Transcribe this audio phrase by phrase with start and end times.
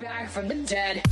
[0.00, 1.02] Back from the dead.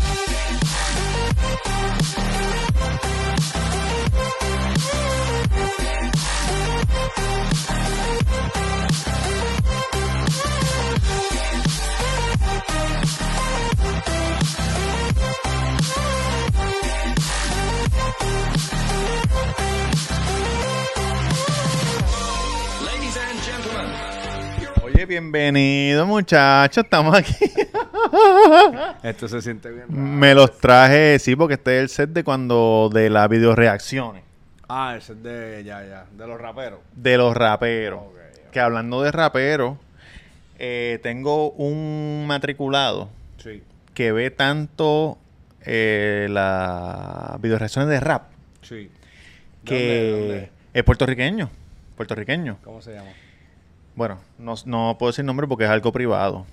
[25.03, 27.35] Oye, bienvenido muchachos, estamos aquí.
[29.03, 29.87] Esto se siente bien.
[29.89, 34.23] Me los traje, sí, porque este es el set de cuando, de las videoreacciones,
[34.69, 36.79] Ah, ese es de, ya, ya, de los raperos.
[36.95, 38.01] de los raperos.
[38.53, 39.77] Que hablando de raperos,
[40.61, 43.61] eh, tengo un matriculado Sí,
[43.95, 45.19] que ve tanto
[45.63, 48.23] eh, las videoreacciones de rap
[48.63, 48.89] sí.
[49.65, 49.75] que
[50.13, 50.51] ¿Dónde, dónde?
[50.75, 51.51] es puertorriqueño.
[51.97, 52.59] Puertorriqueño.
[52.63, 53.11] ¿Cómo se llama?
[53.95, 56.47] Bueno, no, no puedo decir nombre porque es algo privado.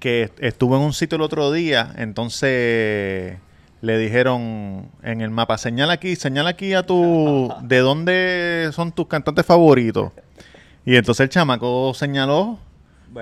[0.00, 3.36] Que est- estuvo en un sitio el otro día, entonces
[3.80, 9.06] le dijeron en el mapa, señala aquí, señala aquí a tu, de dónde son tus
[9.06, 10.12] cantantes favoritos.
[10.84, 12.58] Y entonces el chamaco señaló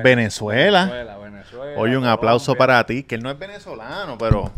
[0.05, 0.85] Venezuela.
[0.87, 1.81] Venezuela, Venezuela.
[1.81, 4.51] Oye, un aplauso para ti, que él no es venezolano, pero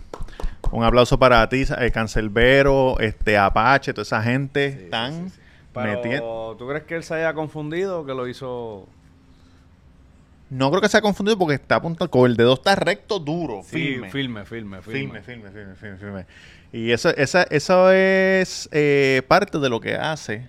[0.72, 5.40] un aplauso para ti, eh, Cancelbero, este Apache, toda esa gente sí, tan sí, sí.
[5.82, 8.86] Pero, ¿tú crees que él se haya confundido o que lo hizo
[10.50, 13.62] No creo que se ha confundido porque está apuntado, con el dedo está recto, duro,
[13.62, 14.10] Sí, firme.
[14.10, 15.20] firme, firme, firme.
[15.20, 16.26] Firme, firme, firme, firme, firme.
[16.72, 20.48] Y eso, esa, eso es eh, parte de lo que hace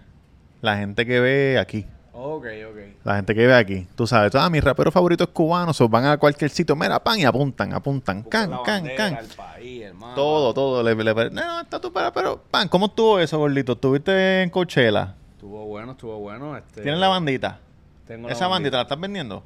[0.62, 1.86] la gente que ve aquí.
[2.14, 2.78] Ok, ok.
[3.06, 3.88] La gente que ve aquí.
[3.96, 7.18] Tú sabes, ah, mi rapero favorito es cubano, so van a cualquier sitio, mira, pan,
[7.20, 9.14] y apuntan, apuntan, Busca can, la can, can.
[9.18, 9.84] el país.
[10.16, 10.84] Todo, todo.
[10.84, 13.72] Le, le- no, no, está tu para, pero, pan, ¿cómo estuvo eso, gordito?
[13.74, 15.16] ¿Estuviste en Coachella?
[15.40, 16.58] Estuvo bueno, estuvo bueno.
[16.58, 17.60] Este, ¿Tienes la bandita?
[18.06, 19.42] Tengo la ¿Esa bandita la estás vendiendo?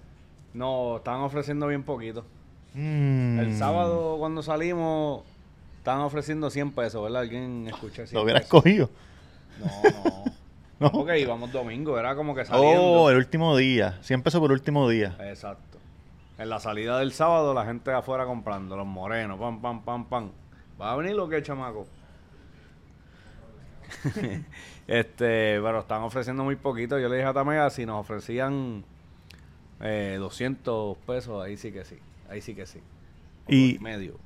[0.56, 2.26] No, estaban ofreciendo bien poquito.
[2.74, 3.38] Mm.
[3.38, 5.22] El sábado cuando salimos
[5.78, 7.22] estaban ofreciendo 100 pesos, ¿verdad?
[7.22, 8.62] ¿Alguien escucha 100 Lo hubieras pesos?
[8.64, 8.90] cogido.
[9.60, 10.34] No, no.
[10.80, 10.88] No.
[10.88, 10.92] no.
[10.92, 12.82] Porque íbamos domingo, era como que saliendo.
[12.82, 14.00] Oh, el último día.
[14.02, 15.16] 100 pesos por el último día.
[15.20, 15.78] Exacto.
[16.40, 20.32] En la salida del sábado, la gente afuera comprando, los morenos, pam, pam, pam, pam.
[20.82, 21.86] ¿Va a venir lo que chamaco?
[24.88, 27.00] este, pero están ofreciendo muy poquito.
[27.00, 28.84] Yo le dije a Tamega si nos ofrecían
[29.82, 31.98] eh, 200 pesos, ahí sí que sí.
[32.30, 32.80] Ahí sí que sí.
[32.80, 34.20] O Y- dos y medio.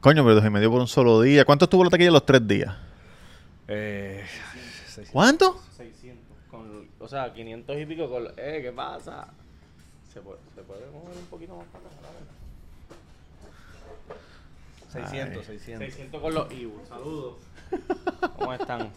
[0.00, 1.44] Coño, pero dos y medio por un solo día.
[1.44, 2.74] ¿Cuánto estuvo la taquilla los tres días?
[3.68, 4.24] Eh,
[4.86, 5.60] seis- ¿Cuánto?
[5.76, 6.24] 600.
[6.50, 8.26] Con, o sea, 500 y pico con...
[8.36, 9.26] Eh, ¿qué pasa?
[10.12, 11.96] ¿Se puede, se puede mover un poquito más para acá?
[12.08, 12.26] A ver.
[15.10, 15.86] 600, 600.
[15.88, 16.80] 600 con los IBU.
[16.88, 17.34] Saludos.
[18.38, 18.90] ¿Cómo están?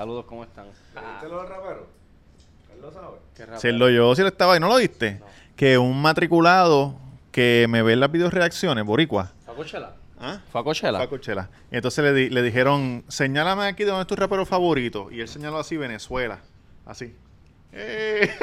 [0.00, 0.64] Saludos, ¿cómo están?
[0.64, 1.86] ¿Viste lo del rapero?
[2.72, 3.18] Él lo sabe.
[3.36, 3.46] Qué.
[3.58, 5.20] Si lo yo, si lo estaba ahí, ¿no lo viste?
[5.56, 6.94] Que un matriculado
[7.30, 9.30] que me ve en las videoreacciones, boricua.
[9.44, 9.90] ¿Fue a Coachella?
[10.18, 10.40] ¿Ah?
[10.50, 10.96] ¿Fue a Coachella?
[10.96, 11.50] Fue a Coachella.
[11.70, 15.10] Y entonces le, di- le dijeron, señálame aquí de dónde es tu rapero favorito.
[15.10, 16.38] Y él señaló así, Venezuela.
[16.86, 17.14] Así.
[17.74, 18.30] ¡Eh!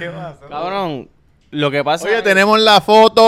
[0.00, 0.40] ¿Qué pasa?
[0.48, 1.08] Cabrón,
[1.52, 3.22] lo que pasa Oye, es- tenemos la foto.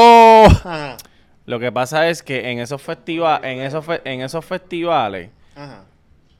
[1.46, 5.84] Lo que pasa es que en esos festivales, en esos fe- en esos festivales Ajá.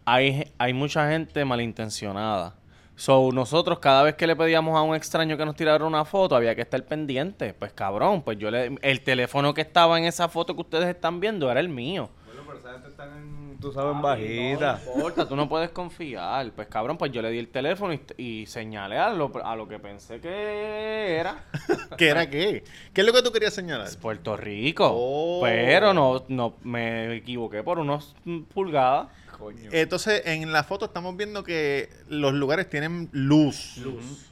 [0.04, 2.54] hay, hay mucha gente malintencionada.
[2.96, 6.34] So, nosotros cada vez que le pedíamos a un extraño que nos tirara una foto,
[6.34, 7.52] había que estar pendiente.
[7.54, 11.20] Pues cabrón, pues yo le el teléfono que estaba en esa foto que ustedes están
[11.20, 12.08] viendo era el mío.
[12.24, 14.80] Bueno, pero esa gente está en, tú sabes, en bajita.
[14.84, 16.50] No importa, tú no puedes confiar.
[16.52, 19.68] Pues cabrón, pues yo le di el teléfono y, y señalé a lo, a lo
[19.68, 21.44] que pensé que era
[21.96, 22.64] ¿Qué era qué?
[22.92, 23.88] ¿Qué es lo que tú querías señalar?
[24.00, 24.88] Puerto Rico.
[24.92, 25.40] Oh.
[25.42, 28.14] Pero no, no me equivoqué por unos
[28.52, 29.08] pulgadas.
[29.38, 29.68] Coño.
[29.70, 33.78] Entonces, en la foto estamos viendo que los lugares tienen luz.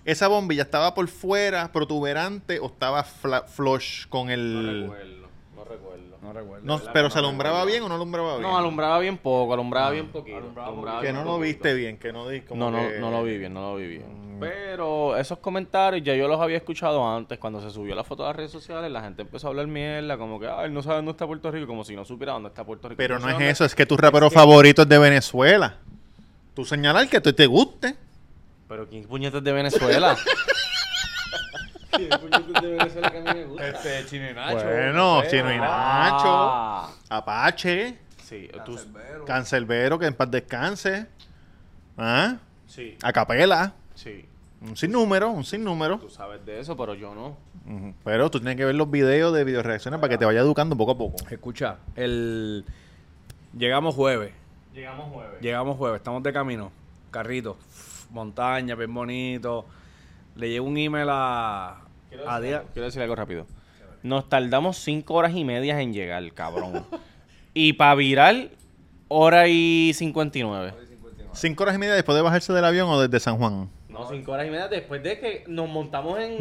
[0.06, 4.86] Esa bombilla estaba por fuera, protuberante, o estaba flush con el...
[4.86, 5.28] no recuerdo.
[5.54, 6.03] No recuerdo.
[6.62, 8.42] No, pero se alumbraba bien o no alumbraba bien.
[8.42, 10.38] No, alumbraba bien poco, alumbraba bien poquito.
[10.38, 11.40] alumbraba que bien no lo poquito.
[11.44, 13.76] viste bien, que no di como No, no, que- no lo vi bien, no lo
[13.76, 14.36] vi bien.
[14.36, 14.40] Mm.
[14.40, 17.38] Pero esos comentarios ya yo los había escuchado antes.
[17.38, 20.18] Cuando se subió la foto a las redes sociales, la gente empezó a hablar mierda,
[20.18, 22.48] como que, ah, él no sabe dónde está Puerto Rico, como si no supiera dónde
[22.48, 22.96] está Puerto Rico.
[22.98, 25.76] Pero no es dónde- eso, es que tu rapero favorito es de Venezuela.
[26.54, 27.94] Tú señalar que te, te guste.
[28.68, 30.16] Pero ¿quién puñetas de Venezuela?
[31.96, 33.68] ¿Quién puñetas de Venezuela que a mí me gusta?
[33.68, 34.64] Este, Chino y Nacho.
[34.66, 35.22] Bueno.
[35.30, 38.78] Chino y Ah, Nacho, Ah, Apache, sí, tú.
[39.26, 41.06] Cancelbero, que en paz descanse.
[41.96, 42.36] ¿Ah?
[42.66, 43.72] sí, A capela.
[43.94, 44.26] sí.
[44.60, 45.98] Un sinnúmero, un sinnúmero.
[45.98, 47.36] Tú sabes de eso, pero yo no.
[48.02, 50.92] Pero tú tienes que ver los videos de videoreacciones para que te vaya educando poco
[50.92, 51.16] a poco.
[51.30, 52.64] Escucha, el...
[53.54, 54.32] Llegamos jueves.
[54.72, 55.38] Llegamos jueves.
[55.42, 56.72] Llegamos jueves, estamos de camino.
[57.10, 57.58] Carrito,
[58.10, 59.66] montaña, bien bonito.
[60.36, 61.80] Le llegó un email a,
[62.14, 63.46] Quiero A decir, día- algo, quiero decir algo rápido.
[64.02, 66.84] Nos tardamos cinco horas y media en llegar, cabrón.
[67.54, 68.48] y para virar,
[69.08, 70.74] hora y 59.
[71.32, 73.68] ¿Cinco horas y media después de bajarse del avión o desde San Juan?
[73.88, 76.38] No, cinco horas y media después de que nos montamos en el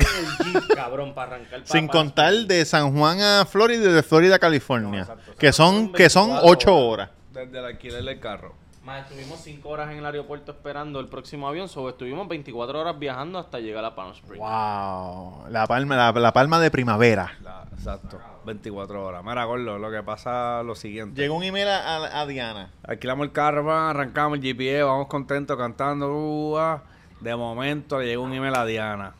[0.53, 4.03] jeep, cabrón, para arrancar pa- Sin pa- contar de San Juan a Florida y de
[4.03, 5.01] Florida a California.
[5.01, 5.33] exacto.
[5.37, 7.09] que son que son 24 ocho horas.
[7.31, 8.53] Desde el alquiler del carro.
[8.83, 12.99] Más, estuvimos cinco horas en el aeropuerto esperando el próximo avión, sobre estuvimos 24 horas
[12.99, 14.39] viajando hasta llegar a Palm Springs.
[14.39, 15.47] Wow.
[15.49, 17.31] La palma, la, la palma de primavera.
[17.41, 18.19] La- exacto.
[18.45, 19.23] 24 horas.
[19.23, 21.21] Mira, Gordo, lo que pasa es lo siguiente.
[21.21, 22.71] Llegó un email a, a- a Diana.
[22.85, 26.11] Alquilamos el carro, arrancamos el GPS, vamos contentos cantando.
[26.13, 26.83] uh, ah.
[27.21, 29.13] De momento le llegó un email a Diana.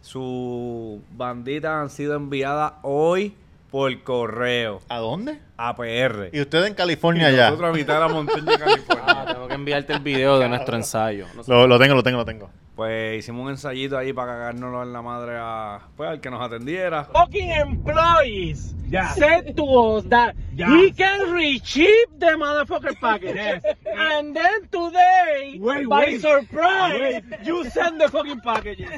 [0.00, 3.36] Sus banditas han sido enviadas hoy
[3.70, 5.38] por correo ¿A dónde?
[5.56, 6.30] a PR.
[6.32, 7.50] Y usted en California Y ya.
[7.50, 9.04] Nosotros a mitad de la montaña de California.
[9.06, 11.26] Ah, tengo que enviarte el video de nuestro ensayo.
[11.36, 12.50] No sé- Lo, lo tengo, lo tengo, lo tengo.
[12.76, 16.40] Pues hicimos un ensayito ahí para cagárnoslo en la madre a, pues, al que nos
[16.40, 17.04] atendiera.
[17.04, 18.74] fucking employees
[19.16, 23.60] said to us that he can reship the motherfucker package.
[23.86, 28.88] And then today, by surprise, you send the fucking packages.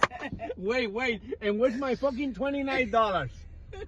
[0.56, 3.28] Wait, wait, and where's my fucking $29?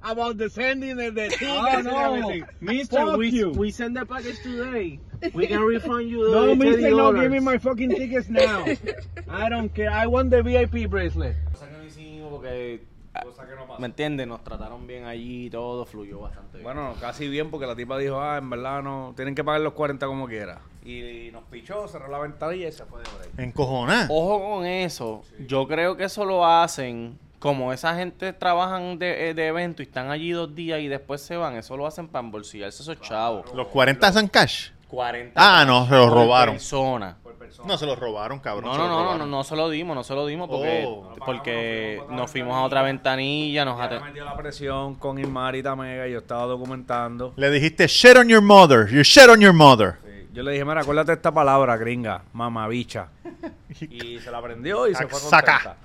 [0.03, 2.45] About the sending the, the tickets and everything.
[2.61, 4.99] Mister, we, we send the package today.
[5.33, 7.23] We can refund you the No, mister, no, $30.
[7.23, 8.65] give me my fucking tickets now.
[9.29, 9.91] I don't care.
[9.91, 11.37] I want the VIP bracelet.
[11.53, 12.81] Cosa que no hicimos porque,
[13.23, 13.81] Cosa que no pasa.
[13.81, 14.27] ¿me entiendes?
[14.27, 16.65] Nos trataron bien allí y todo fluyó bastante bien.
[16.65, 19.73] Bueno, casi bien porque la tipa dijo, ah, en verdad no, tienen que pagar los
[19.75, 20.61] 40 como quiera.
[20.85, 23.29] Y, nos pichó, cerró la ventanilla y se fue de por ahí.
[23.39, 24.07] Encojoná.
[24.11, 25.23] Ojo con eso.
[25.47, 27.19] Yo creo que eso lo hacen.
[27.45, 31.21] Como esa gente trabajan de, eh, de evento y están allí dos días y después
[31.21, 33.45] se van, eso lo hacen para embolsillarse esos chavos.
[33.55, 34.71] Los 40 son cash.
[34.89, 36.55] 40 Ah, no, se los por robaron.
[36.55, 37.19] persona.
[37.67, 38.65] No, se los robaron, cabrón.
[38.71, 41.15] No, no, no, no, no, no se lo dimos, no se lo dimos porque, Oh.
[41.27, 45.55] porque nos fuimos a otra ventanilla, nos Ya ate- me metió la presión con Irmar
[45.55, 47.35] y Tamega y yo estaba documentando.
[47.37, 48.89] Le dijiste, shit on your mother.
[48.91, 49.97] You shit on your mother.
[50.03, 53.09] Sí, Yo le dije, mira, acuérdate esta palabra, gringa, mamabicha.
[53.81, 55.53] Y se la aprendió y se fue Saca.
[55.53, 55.77] contenta.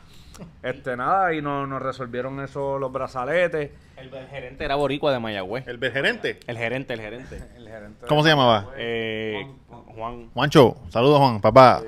[0.64, 3.72] Este, nada, y nos, nos resolvieron eso los brazaletes.
[3.98, 5.68] El, el gerente era boricua de Mayagüez.
[5.68, 6.40] El gerente.
[6.48, 7.44] El gerente, el gerente.
[7.58, 8.70] El gerente ¿Cómo se llamaba?
[8.78, 10.30] Eh, Juan.
[10.34, 10.78] Juancho.
[10.90, 11.42] Saludos, Juan.
[11.42, 11.82] Papá.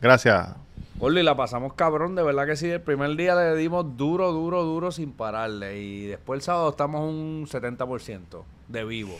[0.00, 0.54] Gracias.
[0.98, 2.68] Gordo, y la pasamos cabrón, de verdad que sí.
[2.68, 5.78] El primer día le dimos duro, duro, duro sin pararle.
[5.78, 9.16] Y después el sábado estamos un 70% de vivo.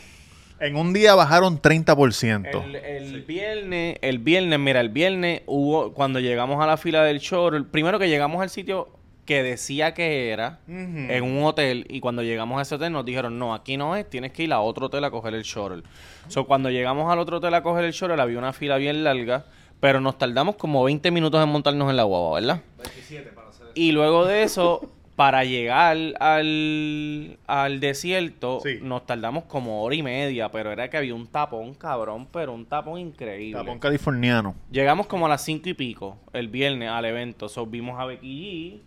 [0.59, 2.63] En un día bajaron 30%.
[2.63, 7.19] El, el viernes, el viernes, mira, el viernes hubo, cuando llegamos a la fila del
[7.19, 8.89] show, el primero que llegamos al sitio
[9.29, 13.37] que decía que era, en un hotel, y cuando llegamos a ese hotel nos dijeron,
[13.37, 15.83] no, aquí no es, tienes que ir a otro hotel a coger el shuttle.
[16.29, 19.45] So, cuando llegamos al otro hotel a coger el shuttle, había una fila bien larga,
[19.79, 22.61] pero nos tardamos como 20 minutos en montarnos en la guagua, ¿verdad?
[23.75, 24.89] Y luego de eso,
[25.19, 28.79] para llegar al, al desierto, Sí.
[28.81, 32.65] nos tardamos como hora y media, pero era que había un tapón, cabrón, pero un
[32.65, 33.59] tapón increíble.
[33.59, 34.55] Tapón californiano.
[34.71, 37.49] Llegamos como a las cinco y pico el viernes al evento.
[37.49, 38.79] So, vimos a Becky G.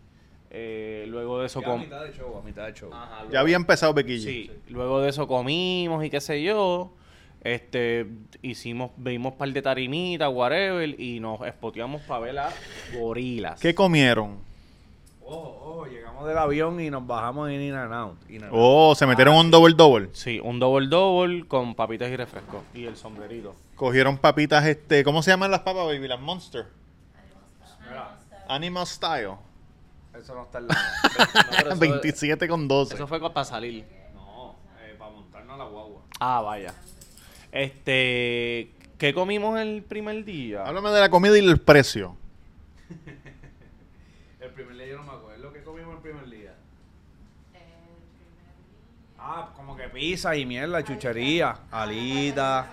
[0.55, 2.91] eh, luego de eso a com- mitad de show, a mitad de show.
[2.95, 4.21] Ajá, luego- Ya había empezado Becky G.
[4.25, 6.95] Sí, luego de eso comimos y qué sé yo.
[7.45, 8.07] Este,
[8.41, 12.55] hicimos, vimos un par de tarimitas, whatever, y nos espoteamos para ver las
[12.99, 13.61] gorilas.
[13.61, 14.51] ¿Qué comieron?
[15.35, 18.19] Ojo, ojo, llegamos del avión y nos bajamos en In and Out.
[18.31, 18.59] In and Out.
[18.61, 20.11] Oh, se metieron un double double.
[20.13, 22.63] Sí, un double double con papitas y refresco.
[22.75, 23.55] Y el sombrerito.
[23.75, 26.07] Cogieron papitas, este, ¿cómo se llaman las papas, baby?
[26.07, 26.67] Las Monster.
[28.47, 29.37] Animal Style.
[30.15, 30.77] Eso no está en la...
[31.57, 32.95] pero eso- 27 con 12.
[32.95, 33.87] Eso fue para salir.
[34.15, 36.03] no, eh, para montarnos a la guagua.
[36.21, 36.75] Ah, vaya.
[37.51, 40.65] Este, ¿qué comimos el primer día?
[40.67, 42.17] Háblame de la comida y el precio.
[44.41, 45.53] El primer día yo no me acuerdo.
[45.53, 46.55] ¿Qué comimos el primer día?
[49.19, 52.67] Ah, como que pizza y mierda, chuchería, alita.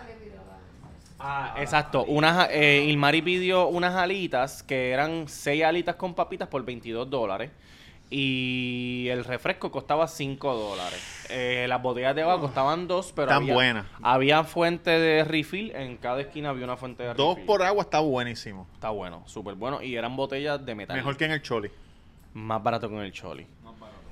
[1.20, 2.06] Ah, exacto.
[2.06, 7.52] Unas, eh, Ilmari pidió unas alitas que eran seis alitas con papitas por 22 dólares.
[8.12, 11.28] Y el refresco costaba 5 dólares.
[11.30, 13.86] Eh, las botellas de agua costaban 2, pero Tan había, buenas.
[14.02, 15.72] había fuente de refill.
[15.76, 17.46] En cada esquina había una fuente de Dos refill.
[17.46, 18.68] por agua está buenísimo.
[18.74, 19.84] Está bueno, súper bueno.
[19.84, 20.98] Y eran botellas de metal.
[20.98, 21.70] Mejor que en el Choli.
[22.34, 23.46] Más barato que en el Choli.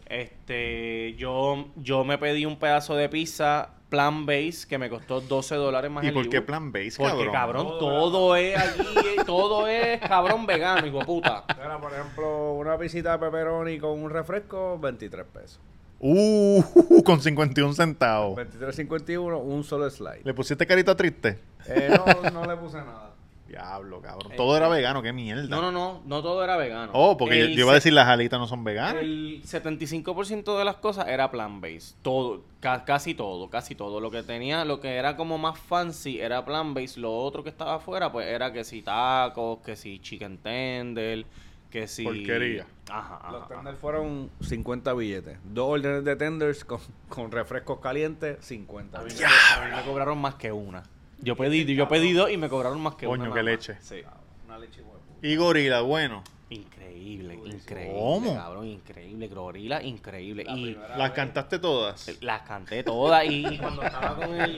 [0.09, 5.55] Este, yo, yo me pedí un pedazo de pizza plan base que me costó 12
[5.55, 7.65] dólares más ¿Y el por qué plan base, Porque, cabrón?
[7.65, 11.45] cabrón, todo es allí, eh, todo es cabrón vegano, hijo puta.
[11.61, 15.59] Era, por ejemplo, una pisita de pepperoni con un refresco, 23 pesos.
[15.99, 16.61] Uh,
[17.05, 18.37] con 51 centavos.
[18.37, 20.21] 23.51, un solo slide.
[20.23, 21.39] ¿Le pusiste carita triste?
[21.67, 21.89] Eh,
[22.23, 23.13] no, no le puse nada.
[23.47, 24.33] Diablo, cabrón.
[24.35, 25.43] Todo era vegano, qué mierda.
[25.47, 26.91] No, no, no, no todo era vegano.
[26.93, 29.01] Oh, porque yo, El yo iba a decir las alitas no son veganas.
[29.01, 31.95] El 75% de las cosas era plant-based.
[32.01, 33.99] Todo, ca- casi todo, casi todo.
[34.01, 36.97] Lo que tenía, lo que era como más fancy era plant-based.
[36.97, 41.25] Lo otro que estaba afuera, pues era que si tacos, que si chicken tender,
[41.69, 42.03] que si...
[42.03, 42.65] Porquería.
[42.89, 45.37] Ajá, ajá, Los tenders fueron 50 billetes.
[45.43, 49.33] Dos órdenes de tenders con, con refrescos calientes, 50 A mí, me, billetes.
[49.57, 50.83] a mí me cobraron más que una.
[51.19, 53.33] Yo pedí, yo pedí dos y me cobraron más que Coño, una.
[53.33, 53.67] qué nada más.
[53.67, 53.77] leche.
[53.81, 54.01] Sí.
[54.45, 54.99] Una leche huevo.
[55.21, 56.23] Y gorila, bueno.
[56.49, 57.93] Increíble, increíble.
[57.99, 58.33] ¿Cómo?
[58.35, 59.27] Cabrón, increíble.
[59.27, 60.45] Gorila, increíble.
[60.47, 62.09] y Las cantaste todas.
[62.21, 64.55] las canté todas y, y cuando estaba con el...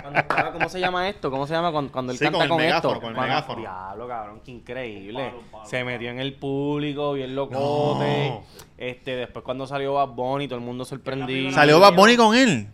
[0.00, 1.30] Cuando estaba, ¿Cómo se llama esto?
[1.30, 3.00] ¿Cómo se llama cuando, cuando él Sí, canta con el con, megáfono, esto?
[3.00, 3.60] con el Cuando- megáfono.
[3.60, 5.32] Diablo, cabrón, qué increíble.
[5.64, 8.28] Se metió en el público, bien locote.
[8.28, 8.44] No.
[8.76, 11.50] Este, después cuando salió Bad Bunny, todo el mundo sorprendido.
[11.50, 12.68] ¿Salió Bad Bunny con él?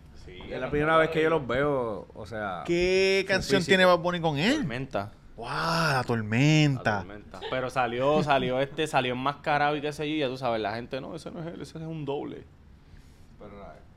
[0.49, 2.63] Es la primera vez que yo los veo, o sea...
[2.65, 3.69] ¿Qué canción físico.
[3.69, 4.57] tiene Bad Bunny con él?
[4.57, 5.11] Tormenta.
[5.35, 5.47] ¡Wow!
[5.47, 6.97] La La tormenta.
[6.99, 7.39] tormenta.
[7.49, 10.73] Pero salió, salió este, salió enmascarado y qué sé yo, y ya tú sabes, la
[10.75, 12.43] gente, no, ese no es él, ese es un doble.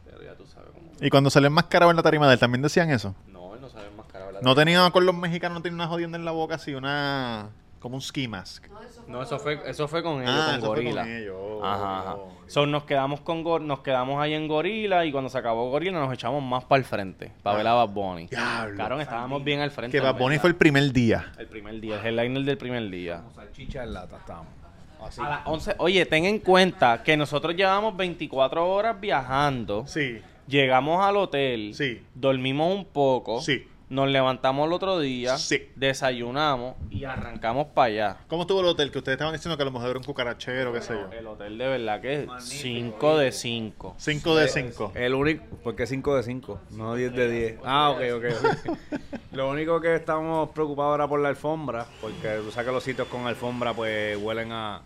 [0.04, 0.90] Pero ya tú sabes cómo.
[1.00, 3.14] Y cuando salió enmascarado en la tarima de él, ¿también decían eso?
[3.28, 4.32] No, él no sabe enmascarado.
[4.32, 7.50] la No tenía con los mexicanos, no tenía una jodienda en la boca así, una...
[7.80, 8.66] Como un ski mask.
[9.06, 11.02] No, eso fue, eso fue con ellos, Ah, con eso fue Gorila.
[11.02, 11.36] con ellos.
[11.62, 12.16] Ajá, ajá.
[12.48, 15.98] So, nos quedamos con Gor- nos quedamos ahí en Gorila y cuando se acabó Gorila
[16.00, 18.26] nos echamos más para el frente, para ver a Bad Bunny.
[18.26, 18.74] Diablo.
[18.74, 19.96] Claro, estábamos bien al frente.
[19.96, 21.32] Que Bad Bunny fue el primer día.
[21.38, 23.18] el primer día, el headliner del primer día.
[23.22, 24.52] Como salchicha en lata estábamos.
[25.00, 25.20] Así.
[25.20, 29.86] A las 11, oye, ten en cuenta que nosotros llevamos 24 horas viajando.
[29.86, 30.20] Sí.
[30.48, 32.02] Llegamos al hotel, Sí.
[32.14, 33.64] dormimos un poco, Sí.
[33.90, 35.68] Nos levantamos el otro día, Sí.
[35.76, 38.16] desayunamos y arrancamos para allá.
[38.28, 38.90] ¿Cómo estuvo el hotel?
[38.90, 41.10] Que ustedes estaban diciendo que a lo mejor era un cucarachero, qué sé yo.
[41.16, 43.94] El hotel de verdad que es 5 de 5.
[43.96, 44.92] 5 de 5.
[44.94, 46.60] El único, ¿por qué 5 de 5?
[46.70, 47.58] No 10 de 10.
[47.64, 48.24] Ah, ok, ok.
[48.70, 48.78] ok.
[49.32, 53.08] Lo único que estamos preocupados era por la alfombra, porque tú sabes que los sitios
[53.08, 54.82] con alfombra pues huelen a...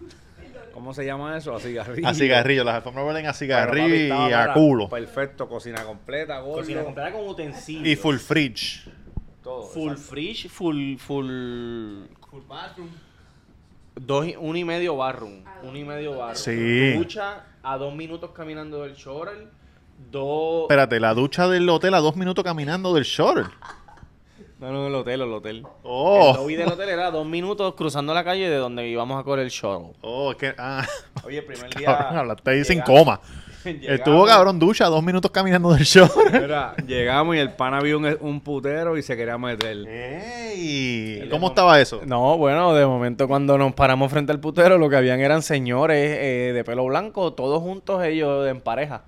[0.72, 1.54] ¿Cómo se llama eso?
[1.54, 2.06] A cigarrillo.
[2.08, 2.64] A cigarrillo.
[2.64, 4.88] Las alfombras huelen a cigarrillo papi, y a culo.
[4.88, 6.60] Perfecto, cocina completa, gordo.
[6.60, 7.86] Cocina comprada con utensilios.
[7.88, 8.88] Y full fridge.
[9.42, 9.62] todo.
[9.64, 12.04] Full fridge, full, full...
[13.94, 15.44] Dos, y- un y medio barroom.
[15.62, 16.36] Un y medio barroom.
[16.36, 16.94] Sí.
[16.94, 19.48] Ducha a dos minutos caminando del shore.
[20.10, 20.62] Dos...
[20.62, 23.44] Espérate, la ducha del hotel a dos minutos caminando del shore.
[24.62, 25.56] No, no, el hotel, el hotel.
[25.58, 26.34] El Oh.
[26.36, 29.50] lobby del hotel era dos minutos cruzando la calle de donde íbamos a correr el
[29.50, 29.92] shuttle.
[30.02, 30.54] Oh, es que.
[30.56, 30.86] Ah.
[31.24, 31.86] Oye, el primer día...
[31.96, 33.20] Cabrón, hablaste ahí sin coma.
[33.64, 35.84] llegamos- Estuvo cabrón ducha, dos minutos caminando del.
[36.32, 39.78] Mira, llegamos y el pana vio un, un putero y se quería meter.
[39.88, 41.28] ¡Ey!
[41.30, 42.00] ¿Cómo estaba eso?
[42.06, 45.96] No, bueno, de momento cuando nos paramos frente al putero, lo que habían eran señores
[46.20, 49.02] eh, de pelo blanco, todos juntos ellos en pareja.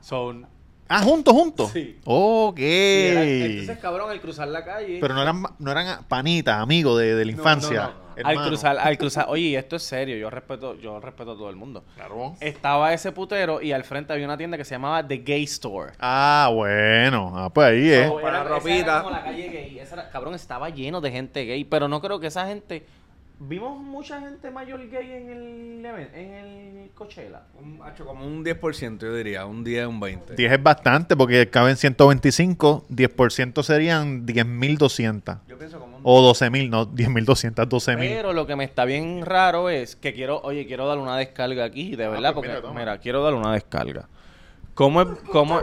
[0.00, 0.46] Son...
[0.94, 1.70] Ah, juntos, juntos.
[1.72, 1.98] Sí.
[2.04, 2.58] Ok.
[2.58, 4.98] entonces, cabrón, al cruzar la calle...
[5.00, 7.82] Pero no eran, no eran panitas, amigos de, de la infancia.
[7.82, 8.28] No, no, no.
[8.28, 11.56] Al cruzar, al cruzar, oye, esto es serio, yo respeto, yo respeto a todo el
[11.56, 11.82] mundo.
[11.96, 12.34] Claro.
[12.40, 15.92] Estaba ese putero y al frente había una tienda que se llamaba The Gay Store.
[15.98, 17.32] Ah, bueno.
[17.34, 18.06] Ah, pues ahí, ¿eh?
[18.08, 18.76] So, Para era- esa ropita.
[18.76, 19.78] era como la calle gay.
[19.78, 22.84] Esa era- cabrón, estaba lleno de gente gay, pero no creo que esa gente.
[23.48, 27.42] Vimos mucha gente mayor gay en el en el Coachella.
[27.60, 29.46] Un, macho, como un 10%, yo diría.
[29.46, 30.34] Un 10, un 20.
[30.36, 32.86] 10 es bastante porque caben 125.
[32.88, 35.40] 10% serían 10.200.
[35.48, 36.02] Yo pienso como un...
[36.04, 37.98] O 12.000, no 10.200, 12.000.
[37.98, 41.64] Pero lo que me está bien raro es que quiero, oye, quiero darle una descarga
[41.64, 44.08] aquí, de verdad, pues porque, mira, quiero darle una descarga.
[44.74, 45.60] ¿Cómo es, cómo,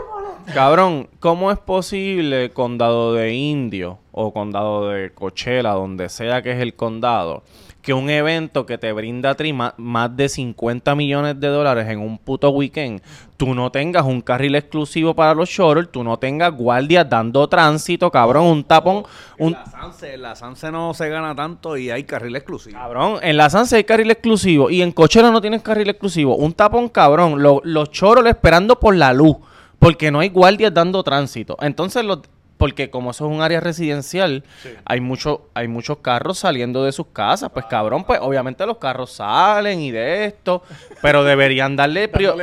[0.54, 6.60] cabrón, cómo es posible condado de Indio o condado de Coachella, donde sea que es
[6.60, 7.42] el condado,
[7.82, 11.98] que un evento que te brinda a ti más de 50 millones de dólares en
[12.00, 13.00] un puto weekend,
[13.38, 18.10] tú no tengas un carril exclusivo para los shuttles, tú no tengas guardias dando tránsito,
[18.10, 19.04] cabrón, un tapón,
[19.38, 22.78] un, La Sanse, la Sanse no se gana tanto y hay carril exclusivo.
[22.78, 26.36] Cabrón, en la Sanse hay carril exclusivo y en Cochera no tienes carril exclusivo.
[26.36, 29.36] Un tapón cabrón, lo- los choros esperando por la luz,
[29.78, 31.56] porque no hay guardias dando tránsito.
[31.62, 32.18] Entonces, los,
[32.60, 34.44] porque como eso es un área residencial,
[34.84, 37.50] hay, mucho, hay muchos carros saliendo de sus casas.
[37.52, 40.62] Pues cabrón, pues obviamente los carros salen y de esto,
[41.02, 42.06] pero deberían darle...
[42.28, 42.34] la-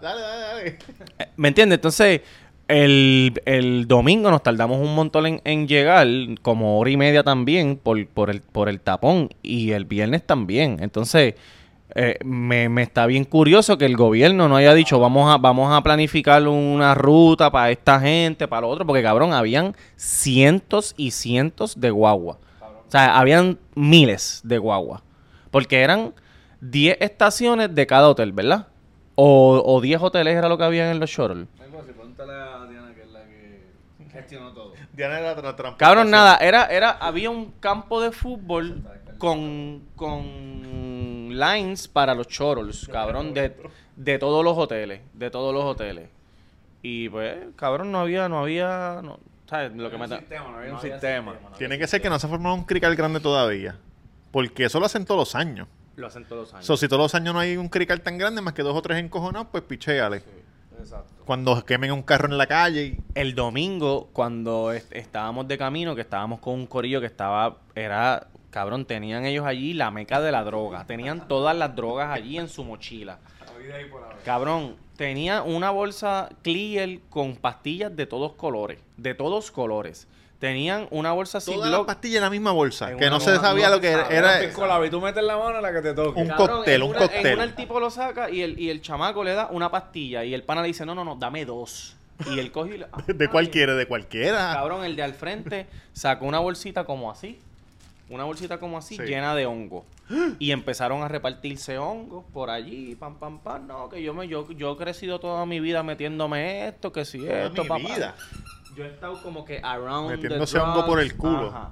[0.00, 0.78] Dale, dale, dale.
[1.36, 1.76] ¿Me entiendes?
[1.78, 2.22] Entonces,
[2.68, 6.06] el, el domingo nos tardamos un montón en, en llegar,
[6.42, 10.78] como hora y media también, por, por, el, por el tapón, y el viernes también.
[10.80, 11.34] Entonces,
[11.94, 15.72] eh, me, me está bien curioso que el gobierno no haya dicho, vamos a, vamos
[15.72, 21.12] a planificar una ruta para esta gente, para lo otro, porque cabrón, habían cientos y
[21.12, 22.38] cientos de guagua.
[22.60, 25.02] O sea, habían miles de guagua.
[25.50, 26.14] Porque eran
[26.60, 28.68] 10 estaciones de cada hotel, ¿verdad?
[29.14, 33.10] O, o 10 hoteles era lo que había en los pregúntale a Diana que es
[33.10, 33.72] la que...
[34.96, 38.82] Diana era la Cabrón, nada, era, era, había un campo de fútbol
[39.18, 40.97] con, con
[41.38, 43.56] lines para los choros, cabrón, de,
[43.96, 46.08] de todos los hoteles, de todos los hoteles.
[46.82, 49.18] Y pues, cabrón, no había, no había, no,
[49.48, 49.72] ¿sabes?
[49.74, 51.32] Lo que me da- sistema, no había un no sistema.
[51.32, 53.76] no había Tiene que ser que no se ha formado un crical grande todavía.
[54.30, 55.66] Porque eso lo hacen todos los años.
[55.96, 56.66] Lo hacen todos los años.
[56.66, 58.82] So, si todos los años no hay un crical tan grande, más que dos o
[58.82, 60.22] tres encojonados, pues pichéale.
[60.78, 61.24] Exacto.
[61.24, 62.98] Cuando quemen un carro en la calle y...
[63.16, 68.28] El domingo, cuando est- estábamos de camino, que estábamos con un corillo que estaba, era,
[68.50, 70.86] cabrón, tenían ellos allí la meca de la droga.
[70.86, 73.18] Tenían todas las drogas allí en su mochila.
[74.24, 78.78] Cabrón, tenía una bolsa clear con pastillas de todos colores.
[78.96, 80.06] De todos colores.
[80.38, 82.92] Tenían una bolsa Todas las pastillas en la misma bolsa.
[82.92, 84.04] En Que una no se bolsa, sabía lo que era.
[84.04, 84.16] sabe.
[84.16, 86.20] era- Piscola, y tú metes la mano a la que te toque.
[86.20, 87.26] Un Cabrón, cóctel, en un una- cóctel.
[87.26, 90.22] En una el tipo lo saca y el, y el chamaco le da una pastilla
[90.24, 91.96] y el pana le dice, no, no, no, dame dos.
[92.30, 92.86] Y él coge y le...
[92.92, 93.30] ah, ¿De ay.
[93.30, 93.74] cualquiera?
[93.74, 94.52] ¿De cualquiera?
[94.54, 97.40] Cabrón, el de al frente sacó una bolsita como así.
[98.10, 99.02] Una bolsita como así, Sí.
[99.02, 99.84] llena de hongo.
[100.38, 103.66] Y empezaron a repartirse hongos por allí, pam, pam, pam.
[103.66, 107.18] No, que yo me yo, yo he crecido toda mi vida metiéndome esto, que si
[107.18, 107.80] Toda esto, mi papá.
[107.94, 108.14] vida.
[108.78, 111.48] Yo he estado como que around the Metiéndose hongo por el culo.
[111.48, 111.70] Ajá.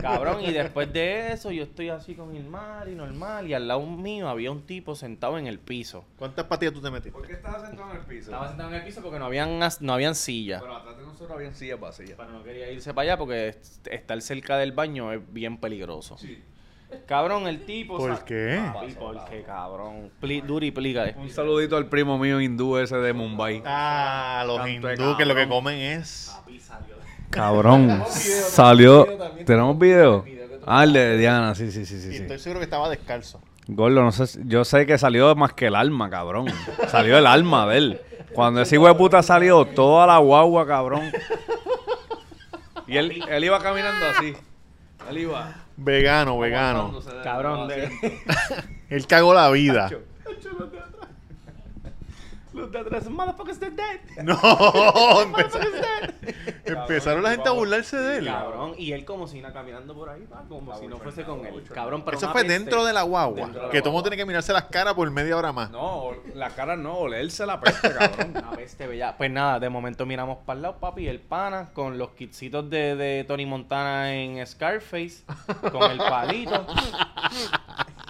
[0.00, 3.46] Cabrón, y después de eso yo estoy así con el mar y normal.
[3.46, 6.04] Y al lado mío había un tipo sentado en el piso.
[6.18, 7.12] ¿Cuántas pastillas tú te metiste?
[7.12, 8.30] ¿Por qué estabas sentado en el piso?
[8.32, 10.60] Estaba sentado en el piso porque no habían, no habían sillas.
[10.60, 12.14] Pero atrás de nosotros había sillas vacías.
[12.16, 16.16] Pero no quería irse para allá porque est- estar cerca del baño es bien peligroso.
[17.06, 17.96] Cabrón, el tipo.
[17.98, 18.60] ¿Por sa- qué?
[18.72, 20.10] Papi, ¿por qué, cabrón?
[20.20, 21.14] Pli- Duri, explícale.
[21.18, 23.62] Un saludito al primo mío hindú ese de Mumbai.
[23.64, 25.48] Ah, los Canto de hindú que lo que cabrón.
[25.48, 26.36] comen es...
[27.30, 29.06] Cabrón, salió.
[29.46, 30.24] ¿Tenemos video?
[30.66, 32.08] Ah, el de Diana, sí, sí, sí, sí.
[32.08, 32.22] Y sí.
[32.22, 33.40] estoy seguro que estaba descalzo.
[33.68, 36.46] Gordo, no sé, si- yo sé que salió más que el alma, cabrón.
[36.88, 38.00] Salió el alma de él.
[38.34, 41.10] Cuando ese hijo de puta salió, toda la guagua, cabrón.
[42.86, 44.34] Y él, él iba caminando así.
[45.08, 45.54] Él iba.
[45.82, 47.00] Vegano, vegano.
[47.24, 48.18] Cabrón, de- de-
[48.90, 49.90] Él cagó la vida.
[52.52, 54.00] Los de atrás, motherfuckers, they're dead.
[54.24, 55.70] No, empezaron,
[56.64, 58.26] empezaron la gente a burlarse de él.
[58.26, 61.44] Cabrón, y él como si nada caminando por ahí, va, como si no fuese con
[61.46, 61.62] él.
[61.72, 62.58] Cabrón, pero Eso una fue peste.
[62.58, 63.42] dentro de la guagua.
[63.42, 64.02] Dentro de la que todo el mundo guagua.
[64.02, 65.70] tiene que mirarse las caras por media hora más.
[65.70, 68.30] No, la cara no, olerse la peste, cabrón.
[68.36, 69.16] Una peste bella.
[69.16, 72.96] Pues nada, de momento miramos para el lado, papi, el pana con los kitsitos de,
[72.96, 75.24] de Tony Montana en Scarface,
[75.70, 76.66] con el palito.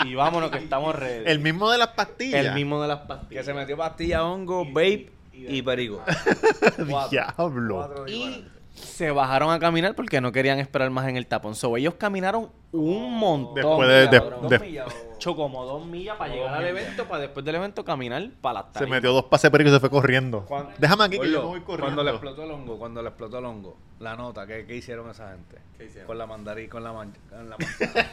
[0.05, 1.25] Y vámonos que estamos ready.
[1.27, 2.45] El mismo de las pastillas.
[2.47, 3.45] El mismo de las Que pastillas.
[3.47, 6.03] se metió pastilla, hongo, vape y perigo.
[7.11, 8.07] Diablo.
[8.09, 11.55] Y se bajaron a caminar porque no querían esperar más en el tapón.
[11.55, 13.55] So, ellos caminaron un montón.
[13.55, 14.49] Después de- de- cabrón.
[14.49, 14.85] de-
[15.17, 18.79] Hecho como dos millas para llegar al evento, para después del evento caminar para la
[18.79, 20.47] Se metió dos pases perico y se fue corriendo.
[20.47, 21.85] Cuando- Déjame aquí que yo Gordo, me voy corriendo.
[21.87, 25.11] Cuando le explotó el hongo, cuando le explotó el hongo, la nota, ¿qué, qué hicieron
[25.11, 25.59] esa gente?
[26.07, 28.09] Con la mandarín, con la, man- con la manzana.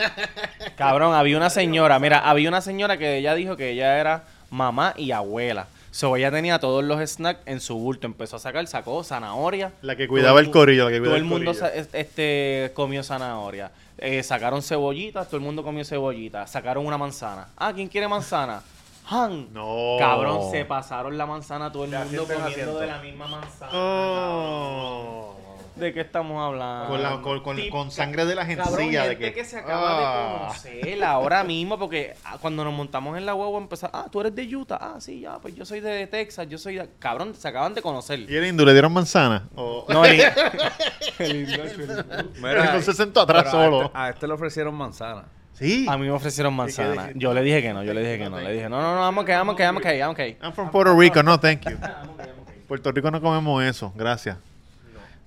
[0.75, 4.93] Cabrón, había una señora, mira, había una señora que ella dijo que ella era mamá
[4.97, 5.67] y abuela.
[5.97, 8.05] So, ella tenía todos los snacks en su bulto.
[8.05, 9.73] Empezó a sacar, sacó zanahoria.
[9.81, 13.01] La que Todo cuidaba el corillo, la que Todo cuidaba el el mundo este, comió
[13.01, 13.71] zanahoria.
[13.97, 16.51] Eh, sacaron cebollitas, todo el mundo comió cebollitas.
[16.51, 17.47] Sacaron una manzana.
[17.57, 18.61] Ah, ¿quién quiere manzana?
[19.09, 19.51] Han.
[19.51, 19.95] No.
[19.97, 23.71] Cabrón, se pasaron la manzana todo el mundo comiendo de la misma manzana.
[23.73, 25.46] Oh.
[25.77, 26.87] ¿De qué estamos hablando?
[26.89, 29.07] Con, la- con- con- Tip- con sangre de la Cabrón, gencilla.
[29.07, 30.53] de que, que se acaba Ah.
[30.63, 34.21] de conocer ahora mismo, porque ah, cuando nos montamos en la huevo empezar, ah, tú
[34.21, 36.89] eres de Utah, ah, sí, ya, pues yo soy de Texas, yo soy de...
[36.99, 38.19] Cabrón, se acaban de conocer.
[38.29, 39.47] ¿Y el hindú le dieron manzana?
[39.55, 40.21] O- No, el-
[41.19, 43.85] Entonces se sentó atrás pero a solo.
[43.85, 45.25] este- A este, le ofrecieron manzana.
[45.53, 45.87] Sí.
[45.89, 47.09] a mí me ofrecieron manzana.
[47.15, 48.39] Yo le dije que no, yo le dije que no.
[48.39, 50.37] Le dije, no, no, no, vamos que, vamos que, vamos que, vamos que.
[50.41, 51.23] I'm from Puerto Rico.
[51.23, 51.77] No, thank you.
[52.67, 53.91] Puerto Rico no comemos eso.
[53.95, 54.37] Gracias.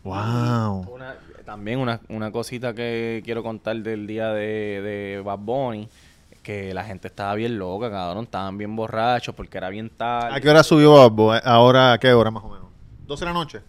[0.05, 0.87] Wow.
[0.95, 5.89] Una- también una, una cosita que quiero contar del día de, de Bad Bunny,
[6.43, 10.37] que la gente estaba bien loca, cabrón, estaban bien borrachos porque era bien tarde.
[10.37, 11.33] ¿A qué hora subió Babbo?
[11.45, 12.67] Ahora, ¿a qué hora más o menos?
[13.07, 13.61] ¿12 de la noche?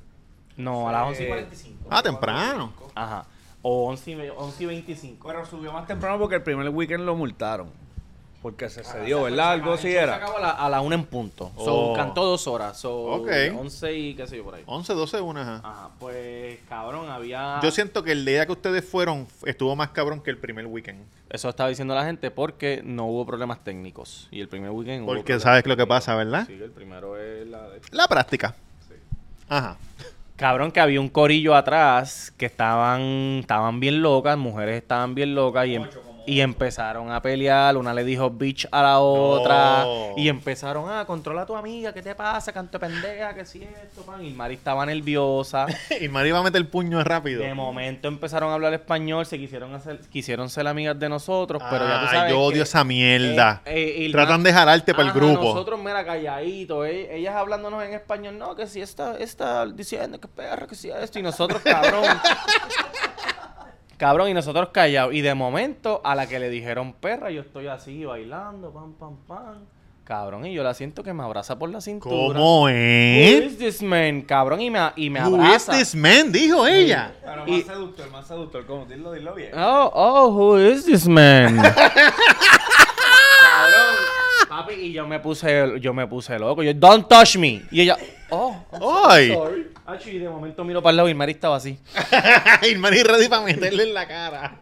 [0.58, 1.88] No, a las 11 y 45.
[1.89, 2.72] Ah, temprano.
[2.94, 3.26] Ajá.
[3.63, 5.28] O 11 y, ve- 11 y 25.
[5.28, 7.70] Pero subió más temprano porque el primer weekend lo multaron.
[8.41, 9.51] Porque se cedió, ¿verdad?
[9.51, 10.15] Algo así Se era.
[10.15, 11.51] acabó a la, a la una en punto.
[11.58, 11.93] So, Oh.
[11.93, 12.75] cantó dos horas.
[12.80, 13.30] So, Ok.
[13.56, 14.63] 11 y qué sé yo por ahí.
[14.65, 15.62] 11, 12, 1, ajá.
[15.63, 17.60] Ajá, pues cabrón, había...
[17.62, 21.06] Yo siento que el día que ustedes fueron estuvo más cabrón que el primer weekend.
[21.30, 24.27] Eso estaba diciendo la gente porque no hubo problemas técnicos.
[24.32, 25.95] Y el primer weekend hubo Porque problemas sabes lo que técnicos.
[25.99, 26.47] pasa, ¿verdad?
[26.47, 27.82] Sí, el primero es la de...
[27.91, 28.56] La práctica.
[29.49, 29.77] Ajá.
[30.36, 33.01] Cabrón, que había un corillo atrás que estaban
[33.41, 35.75] estaban bien locas, mujeres estaban bien locas y...
[35.75, 35.84] em-
[36.26, 39.86] Y empezaron a pelear, una le dijo bitch a la otra.
[40.16, 42.54] Y empezaron, ah, controla a tu amiga, ¿qué te pasa?
[42.54, 44.24] Canto de pendeja, ¿qué si esto, pan?
[44.24, 45.66] Y Mari estaba nerviosa.
[46.00, 47.42] Y Mari iba a meter el puño rápido.
[47.42, 51.88] De momento empezaron a hablar español, se quisieron hacer, quisieron ser amigas de nosotros, pero
[51.88, 52.32] ya tú sabes.
[52.32, 53.62] yo odio que- esa mierda.
[53.66, 55.44] Eh, eh, Tratan de jalarte para el grupo.
[55.44, 60.28] Nosotros, mira, calladitos, eh, ellas hablándonos en español, no, que si está, está diciendo que
[60.28, 62.04] perra, que si esto, y nosotros, cabrón.
[64.02, 65.14] cabrón, y nosotros callados.
[65.14, 69.16] Y de momento, a la que le dijeron perra, yo estoy así bailando, pam, pam,
[69.28, 69.60] pam.
[70.04, 72.34] Cabrón, y yo la siento que me abraza por la cintura.
[72.40, 73.44] ¿Cómo Who es?
[73.46, 74.24] is this man?
[74.24, 75.72] Cabrón, y me, y me Who is abraza.
[75.74, 76.32] this man?
[76.32, 77.14] Dijo ella.
[77.24, 78.66] Pero Y- más seductor, más seductor.
[78.66, 78.86] ¿Cómo?
[78.86, 79.52] Dilo, dilo bien.
[79.56, 81.58] Oh, oh, who is this man?
[81.62, 82.12] Cabrón.
[84.52, 86.62] Papi, y yo me puse, yo me puse loco.
[86.62, 87.62] Yo, don't touch me.
[87.72, 87.96] Y ella,
[88.32, 88.54] oh,
[89.10, 89.34] Ay.
[89.34, 89.72] sorry.
[89.86, 91.80] Acho, y de momento miro para el lado y Mari estaba así.
[92.70, 94.58] y Mari ready para meterle en la cara.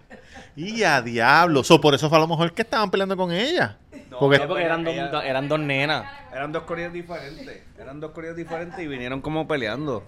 [0.55, 1.63] Y a diablo.
[1.63, 3.77] So, por eso fue a lo mejor que estaban peleando con ella.
[4.19, 6.05] Porque porque eran dos, ella- eran dos nenas.
[6.31, 7.63] Eran dos coreas diferentes.
[7.79, 10.03] Eran dos coreas diferentes y vinieron como peleando.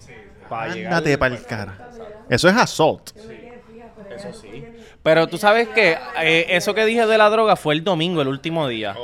[0.48, 0.92] Para llegar.
[0.92, 1.90] ándate para el cara.
[2.28, 3.10] Eso es assault.
[4.14, 4.64] Eso sí.
[5.02, 8.28] Pero tú sabes que eh, eso que dije de la droga fue el domingo, el
[8.28, 8.94] último día.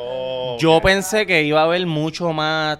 [0.58, 2.78] Yo pensé que iba a haber mucho más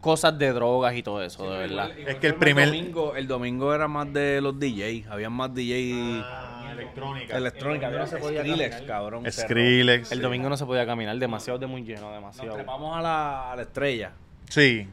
[0.00, 1.90] cosas de drogas y todo eso, de verdad.
[1.98, 5.08] Es que el primer- domingo, el domingo era más de los DJs.
[5.08, 6.24] Habían más DJs
[6.72, 7.36] electrónica.
[7.36, 7.86] electrónica.
[7.88, 9.30] Había Skrillex, cabrón.
[9.30, 10.12] Skrillex.
[10.12, 12.54] El domingo no se podía caminar, demasiado de muy lleno, Nos demasiado.
[12.54, 14.12] trepamos a la, a la estrella.
[14.48, 14.86] Sí.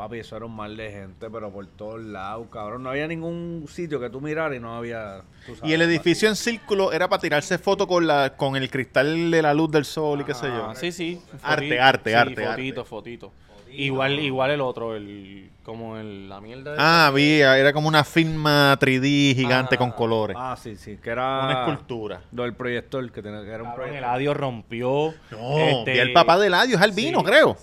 [0.00, 2.82] Papi, eso era un mal de gente, pero por todos lados, cabrón.
[2.84, 5.20] No había ningún sitio que tú miraras y no había.
[5.44, 8.70] tú sabes, Y el edificio en círculo era para tirarse foto con la con el
[8.70, 10.70] cristal de la luz del sol y qué sé yo.
[10.70, 11.20] Ah, sí, sí.
[11.42, 13.32] Arte, Fotito, arte, sí, arte, Fotito, fotito.
[13.72, 16.72] Igual, igual el otro, el como el, la mierda.
[16.72, 20.34] de- Ah, había, era como una firma 3D gigante Ah, con colores.
[20.40, 21.44] Ah, sí, sí, que era.
[21.44, 22.22] Una escultura.
[22.32, 23.98] Lo del proyector, que, tenía, que era un Cabrón, el proyector.
[23.98, 25.14] Eladio rompió.
[25.30, 27.24] No, este, y el papá de Eladio es albino, sí.
[27.26, 27.56] creo.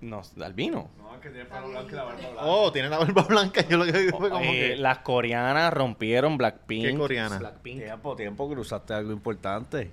[0.00, 0.88] No, albino.
[1.22, 2.40] No, es que tiene el pelo blanco y la barba blanca.
[2.42, 3.68] Oh, tiene la barba blanca.
[3.68, 4.76] Yo lo que vi fue como Eh, que...
[4.76, 6.84] Las coreanas rompieron Blackpink.
[6.86, 7.38] ¿Qué coreana?
[7.38, 7.82] Blackpink.
[7.82, 9.90] Tiempo, tiempo que usaste algo importante.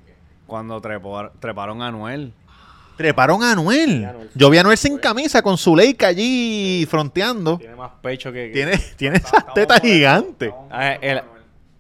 [0.48, 2.34] Cuando treparon a Anuel.
[2.98, 4.06] Treparon a Anuel.
[4.06, 4.30] Anuel.
[4.36, 7.58] Yo vi a Anuel sin camisa, con su leica allí fronteando.
[7.58, 8.50] Tiene más pecho que.
[8.50, 10.52] Tiene, tiene esas tetas gigantes.
[10.72, 11.22] Ah, el-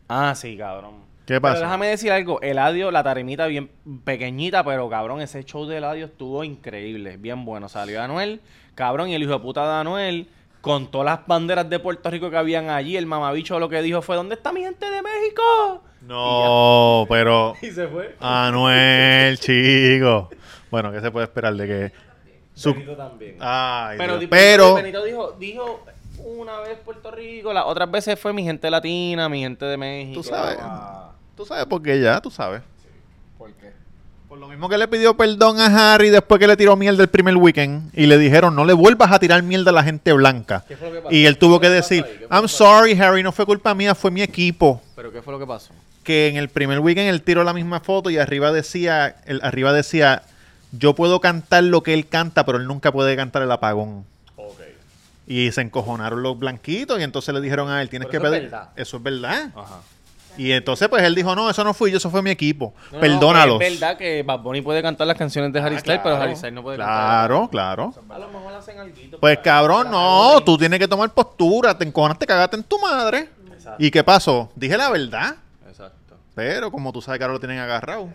[0.08, 1.00] ah, sí, cabrón.
[1.26, 1.60] ¿Qué Pero pasa?
[1.60, 2.42] déjame decir algo.
[2.42, 3.70] Eladio, la tarimita bien
[4.04, 7.18] pequeñita, pero cabrón, ese show de Eladio estuvo increíble.
[7.18, 7.70] Bien bueno.
[7.70, 8.42] Salió Anuel,
[8.80, 10.28] cabrón, y el hijo de puta de Anuel,
[10.62, 14.02] con todas las banderas de Puerto Rico que habían allí, el mamabicho lo que dijo
[14.02, 15.84] fue: ¿Dónde está mi gente de México?
[16.02, 17.56] No, pero...
[17.62, 18.16] Y se fue.
[18.22, 20.30] Anuel, chico.
[20.72, 21.92] Bueno, ¿qué se puede esperar de que...
[22.54, 22.74] Su...
[22.74, 23.36] Benito también.
[23.40, 24.30] Ay, Pero, Dios.
[24.32, 24.76] pero...
[24.76, 25.84] Benito dijo, dijo
[26.24, 30.22] una vez Puerto Rico, las otras veces fue mi gente latina, mi gente de México.
[30.22, 30.58] Tú sabes.
[30.62, 32.62] Ah, Tú sabes por qué ya, tú sabes.
[33.38, 33.72] ¿Por qué?
[34.30, 37.10] Por lo mismo que le pidió perdón a Harry después que le tiró mierda el
[37.10, 40.64] primer weekend y le dijeron no le vuelvas a tirar mierda a la gente blanca.
[40.68, 41.16] ¿Qué fue lo que pasó?
[41.16, 44.22] Y él tuvo ¿Qué que decir, I'm sorry Harry, no fue culpa mía, fue mi
[44.22, 44.84] equipo.
[44.96, 45.74] ¿Pero qué fue lo que pasó?
[46.04, 49.74] Que en el primer weekend él tiró la misma foto y arriba decía, el, arriba
[49.74, 50.22] decía,
[50.74, 54.06] yo puedo cantar lo que él canta, pero él nunca puede cantar el apagón.
[55.26, 58.34] Y se encojonaron los blanquitos y entonces le dijeron a él, tienes Pero que eso
[58.36, 58.52] es pedir.
[58.52, 58.70] verdad.
[58.76, 59.52] Eso es verdad.
[59.56, 59.80] Ajá.
[60.38, 62.74] Y entonces pues él dijo, no, eso no fui yo, eso fue mi equipo.
[62.92, 63.62] No, no, Perdónalos.
[63.62, 66.24] es verdad que Bad Bunny puede cantar las canciones de Harry Ah, Styles, pero claro.
[66.24, 67.92] Harry Styles no puede Claro, claro.
[67.94, 68.16] cantar.
[68.16, 68.96] A lo mejor hacen algo.
[69.20, 73.30] Pues cabrón, no, tú tienes que tomar postura, te encojonaste, cagaste en tu madre.
[73.52, 73.84] Exacto.
[73.84, 74.50] ¿Y qué pasó?
[74.56, 75.36] Dije la verdad,
[75.68, 76.16] Exacto.
[76.36, 78.10] pero como tú sabes que ahora lo tienen agarrado.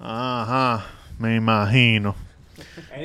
[0.00, 0.84] Ajá,
[1.18, 2.14] me imagino.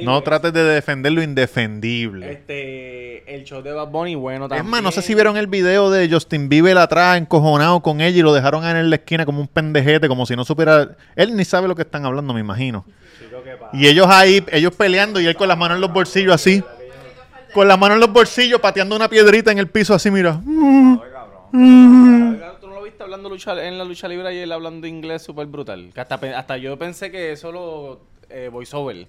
[0.03, 2.31] No trates de defender lo indefendible.
[2.31, 4.69] Este, el show de Bad Bunny, bueno Es también.
[4.69, 8.21] más, no sé si vieron el video de Justin Bieber atrás, encojonado con ella y
[8.21, 10.95] lo dejaron en la esquina como un pendejete, como si no supiera.
[11.15, 12.85] Él ni sabe lo que están hablando, me imagino.
[13.73, 16.63] Y ellos ahí, ellos peleando y él con las manos en los bolsillos así.
[17.53, 20.41] Con las manos en los bolsillos, pateando una piedrita en el piso así, mira.
[20.45, 25.23] Oiga, ¿Tú no lo viste hablando lucha, en la lucha libre y él hablando inglés
[25.23, 25.91] súper brutal?
[25.93, 29.07] Que hasta, hasta yo pensé que eso lo eh, voiceover.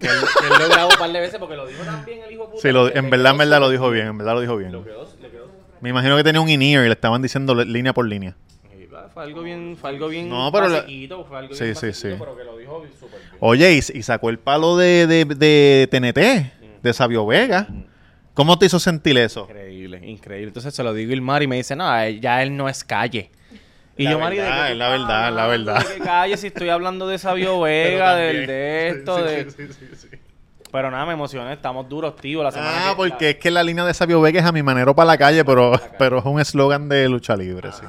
[0.00, 2.32] Que él, que él lo grabó un par de veces porque lo dijo también el
[2.32, 2.62] hijo de puta.
[2.62, 4.72] Sí, lo- en verdad, en verdad lo dijo bien, en verdad lo dijo bien.
[4.72, 5.46] Lo quedó, le quedó.
[5.82, 8.34] Me imagino que tenía un in-ear y le estaban diciendo línea por línea.
[8.72, 11.76] Sí, Fue algo bien, fue algo bien No, pero la- basiquito, fue algo Sí, bien
[11.76, 12.16] sí, basiquito, sí.
[12.18, 13.32] pero que lo dijo súper bien.
[13.40, 17.68] Oye, y, y sacó el palo de, de, de TNT, de Sabio Vega.
[18.34, 19.42] ¿Cómo te hizo sentir eso?
[19.50, 20.48] Increíble, increíble.
[20.48, 22.84] Entonces se lo digo el Mari y me dice, no, a ya él no es
[22.84, 23.30] calle.
[24.00, 25.86] Y La yo, Mari, ¿de verdad, es la verdad, la verdad.
[25.86, 29.46] ¿De calle si estoy hablando de Sabio Vega, del de esto, de...
[30.72, 32.44] Pero nada, me emocioné, estamos duros, tío.
[32.44, 34.62] La semana Ah, que- porque es que la línea de Sabio Vega es a mi
[34.62, 37.82] manero para la calle, pero, pero es un eslogan de lucha libre, sí.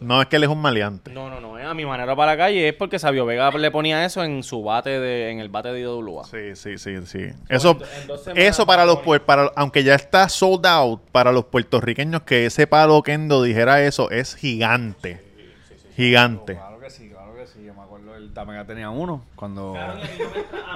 [0.00, 1.12] No es que él es un maleante.
[1.12, 3.70] No, no, no, es a mi manera para la calle, es porque Sabio Vega le
[3.70, 6.24] ponía eso en su bate de, en el bate de IWA.
[6.24, 7.26] Sí, sí, sí, sí.
[7.48, 7.78] Eso,
[8.34, 13.00] eso para los para aunque ya está sold out para los puertorriqueños que ese palo
[13.04, 15.22] Kendo dijera eso es gigante.
[15.96, 16.54] Gigante.
[16.54, 17.64] Claro que sí, claro que sí.
[17.64, 19.74] Yo me acuerdo, el Tamega tenía uno cuando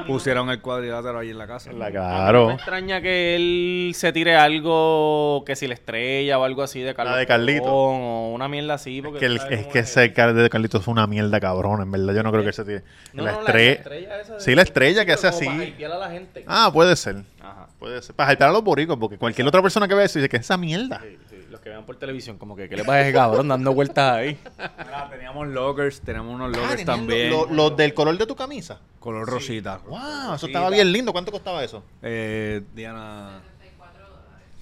[0.07, 1.72] pusieron el cuadrilátero ahí en la casa.
[1.72, 2.50] La Me claro.
[2.52, 7.16] extraña que él se tire algo, que si la estrella o algo así de Carlos
[7.16, 7.64] de Carlito.
[7.66, 9.02] O una mierda así.
[9.02, 12.14] Porque Que el- es que ese car de Carlitos fue una mierda cabrón, en verdad.
[12.14, 12.83] Yo no creo que se tire.
[13.12, 14.20] No, la no, estrella.
[14.20, 15.46] esa Sí, la estrella que hace así.
[15.46, 16.44] para a la gente.
[16.46, 17.16] Ah, puede ser.
[17.40, 17.66] Ajá.
[17.78, 18.14] Puede ser.
[18.14, 20.42] Para hypear a los boricos, porque cualquier otra persona que vea eso dice que es
[20.42, 21.00] esa mierda.
[21.02, 21.27] Sí,
[21.68, 24.38] que vean por televisión, como que, ¿qué le pasa a ese cabrón dando vueltas ahí?
[24.57, 27.31] Mira, teníamos lockers, tenemos unos Ah, lockers también.
[27.31, 28.81] lo- lo- Los del color de tu camisa.
[28.98, 29.78] color rosita.
[29.87, 31.12] Wow, eso estaba bien lindo.
[31.12, 31.85] ¿Cuánto costaba eso?
[32.02, 33.40] Eh, Diana.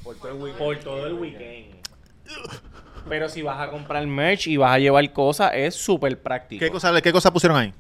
[0.02, 0.58] Por todo el weekend.
[0.58, 1.74] Por todo el weekend.
[3.08, 6.58] Pero si vas a comprar merch y vas a llevar cosas, es súper práctico.
[6.60, 7.72] ¿Qué cosa, ¿Qué cosa pusieron ahí?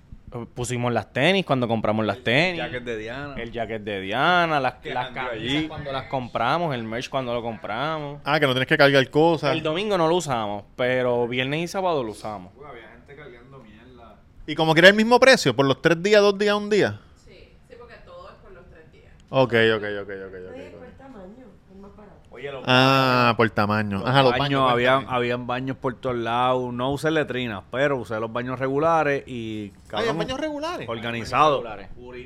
[0.54, 2.58] Pusimos las tenis cuando compramos las tenis.
[2.58, 3.34] Jacket de Diana.
[3.36, 5.68] El jacket de Diana, las, las camisas allí.
[5.68, 8.20] cuando las compramos, el merch cuando lo compramos.
[8.24, 9.52] Ah, que no tienes que cargar cosas.
[9.52, 12.52] El domingo no lo usamos, pero viernes y sábado lo usamos.
[12.56, 14.16] Uy, había gente cargando mierda.
[14.46, 17.00] Y como que era el mismo precio, por los tres días, dos días, un día.
[17.24, 19.12] Sí, sí, porque todo es por los tres días.
[19.30, 20.54] Ok, ok, ok, ok, ok.
[20.54, 20.78] Oye, ok.
[20.78, 22.16] por tamaño, es más barato.
[22.36, 24.02] Oye, los Ah, por tamaño.
[24.04, 24.60] Ajá, los baños.
[24.60, 26.70] baños, habían, habían baños por todos lados.
[26.70, 29.72] No usé letrinas, pero usé los baños regulares y.
[29.74, 30.86] Ah, ¿Habían cabrón, baños regulares?
[30.86, 31.64] Organizados.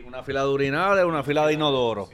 [0.07, 2.09] Una fila de urinales, una fila de inodoro.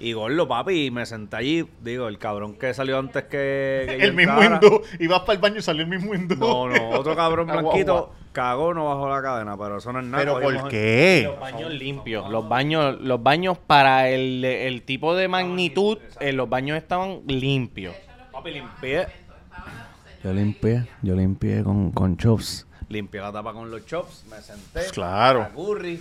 [0.00, 1.68] Y gordo, papi, y me senté allí.
[1.80, 3.84] Digo, el cabrón que salió antes que.
[3.88, 4.82] que yo El mismo hindú.
[4.98, 6.34] Ibas para el baño y salió el mismo hindú.
[6.36, 8.12] No, no, otro cabrón blanquito.
[8.38, 10.18] Cagó, no bajó la cadena, pero eso no es nada.
[10.22, 11.22] ¿Pero cogimos- por qué?
[11.26, 16.48] Los baños limpios, los baños, los baños para el, el tipo de magnitud, eh, los
[16.48, 17.94] baños estaban limpios.
[18.32, 19.06] Papi, limpié.
[20.22, 22.66] Yo limpié, yo limpié con, con chops.
[22.88, 24.86] Limpié la tapa con los chops, me senté.
[24.92, 25.48] Claro.
[25.54, 26.00] curry,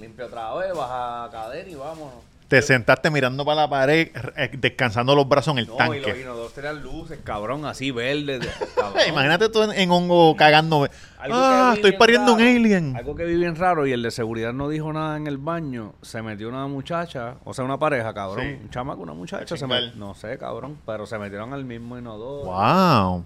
[0.00, 2.31] limpié otra vez, baja cadena y vámonos.
[2.52, 6.18] Te sentaste mirando para la pared, eh, descansando los brazos en el No, y los
[6.18, 8.40] inodoros tenían luces, cabrón, así verdes.
[8.40, 9.02] de- cabrón.
[9.08, 10.86] Imagínate tú en, en hongo cagando.
[11.18, 12.94] Algo Ah, estoy bien pariendo un raro, alien.
[12.94, 15.94] Algo que vi bien raro y el de seguridad no dijo nada en el baño.
[16.02, 18.44] Se metió una muchacha, o sea, una pareja, cabrón.
[18.44, 18.58] Sí.
[18.64, 19.56] Un chamaco, una muchacha.
[19.56, 22.44] Se met- no sé, cabrón, pero se metieron al mismo inodoro.
[22.50, 23.24] Wow.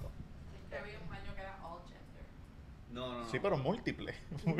[0.70, 2.24] Que había un baño que era all gender.
[2.92, 3.28] No, no, no.
[3.28, 4.14] Sí, pero múltiple.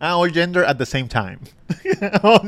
[0.00, 1.38] ah, all gender at the same time.
[2.22, 2.40] todo,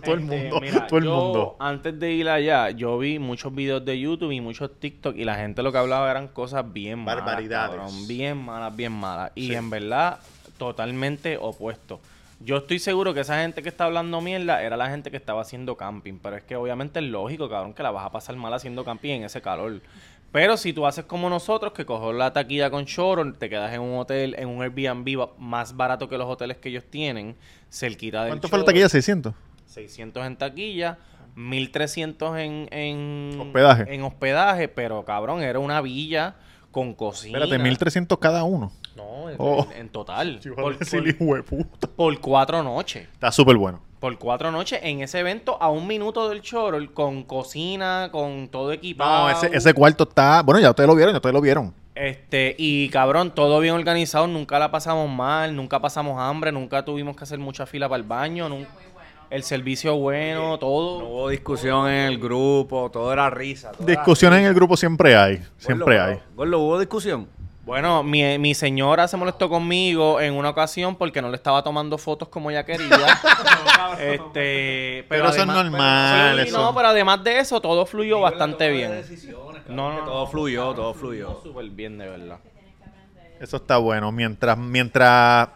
[0.00, 0.60] todo el Este, mundo.
[0.60, 1.56] mira, todo el yo, mundo.
[1.58, 5.34] Antes de ir allá, yo vi muchos videos de YouTube y muchos TikTok y la
[5.36, 7.24] gente lo que hablaba eran cosas bien malas.
[7.24, 7.76] Barbaridades.
[7.76, 9.32] cabrón, bien malas, bien malas.
[9.34, 10.18] Y en verdad,
[10.58, 12.00] totalmente opuesto.
[12.44, 15.42] Yo estoy seguro que esa gente que está hablando mierda era la gente que estaba
[15.42, 16.18] haciendo camping.
[16.20, 19.10] Pero es que obviamente es lógico, cabrón, que la vas a pasar mal haciendo camping
[19.10, 19.80] en ese calor.
[20.32, 23.82] Pero si tú haces como nosotros, que coges la taquilla con choro, te quedas en
[23.82, 27.36] un hotel, en un Airbnb más barato que los hoteles que ellos tienen,
[27.70, 28.88] cerquita del ¿Cuánto fue la taquilla?
[28.88, 29.34] 600.
[29.66, 30.98] 600 en taquilla,
[31.34, 33.94] 1300 en, en Hospedaje.
[33.94, 36.36] En hospedaje, pero cabrón, era una villa
[36.72, 37.38] con cocina.
[37.38, 38.72] Espérate, 1300 cada uno.
[38.96, 39.66] No, en, Oh.
[39.76, 40.40] en total.
[40.42, 41.16] Yo Por, decir,
[41.96, 43.08] por- cuatro noches.
[43.12, 43.80] Está súper bueno.
[44.00, 48.72] Por cuatro noches en ese evento a un minuto del choro, con cocina, con todo
[48.72, 49.28] equipado.
[49.28, 50.42] No, ese, ese cuarto está.
[50.42, 51.72] Bueno, ya ustedes lo vieron, ya ustedes lo vieron.
[51.94, 57.14] Este, y cabrón, todo bien organizado, nunca la pasamos mal, nunca pasamos hambre, nunca tuvimos
[57.14, 58.66] que hacer mucha fila para el baño, nun-
[59.32, 61.00] el servicio bueno, todo.
[61.00, 63.72] No hubo discusión en el grupo, todo era risa.
[63.78, 65.42] Discusiones en el grupo siempre hay.
[65.56, 66.18] Siempre Gordo, hay.
[66.36, 67.26] Gordo, ¿hubo discusión?
[67.64, 71.96] Bueno, mi, mi señora se molestó conmigo en una ocasión porque no le estaba tomando
[71.96, 72.90] fotos como ella quería.
[74.00, 76.60] este, Pero eso es normal, sí, eso.
[76.60, 79.02] No, pero además de eso, todo fluyó bastante bien.
[79.68, 81.40] No, no, todo fluyó, todo fluyó.
[81.42, 82.38] Súper bien, de verdad.
[83.40, 84.12] Eso está bueno.
[84.12, 85.48] Mientras, mientras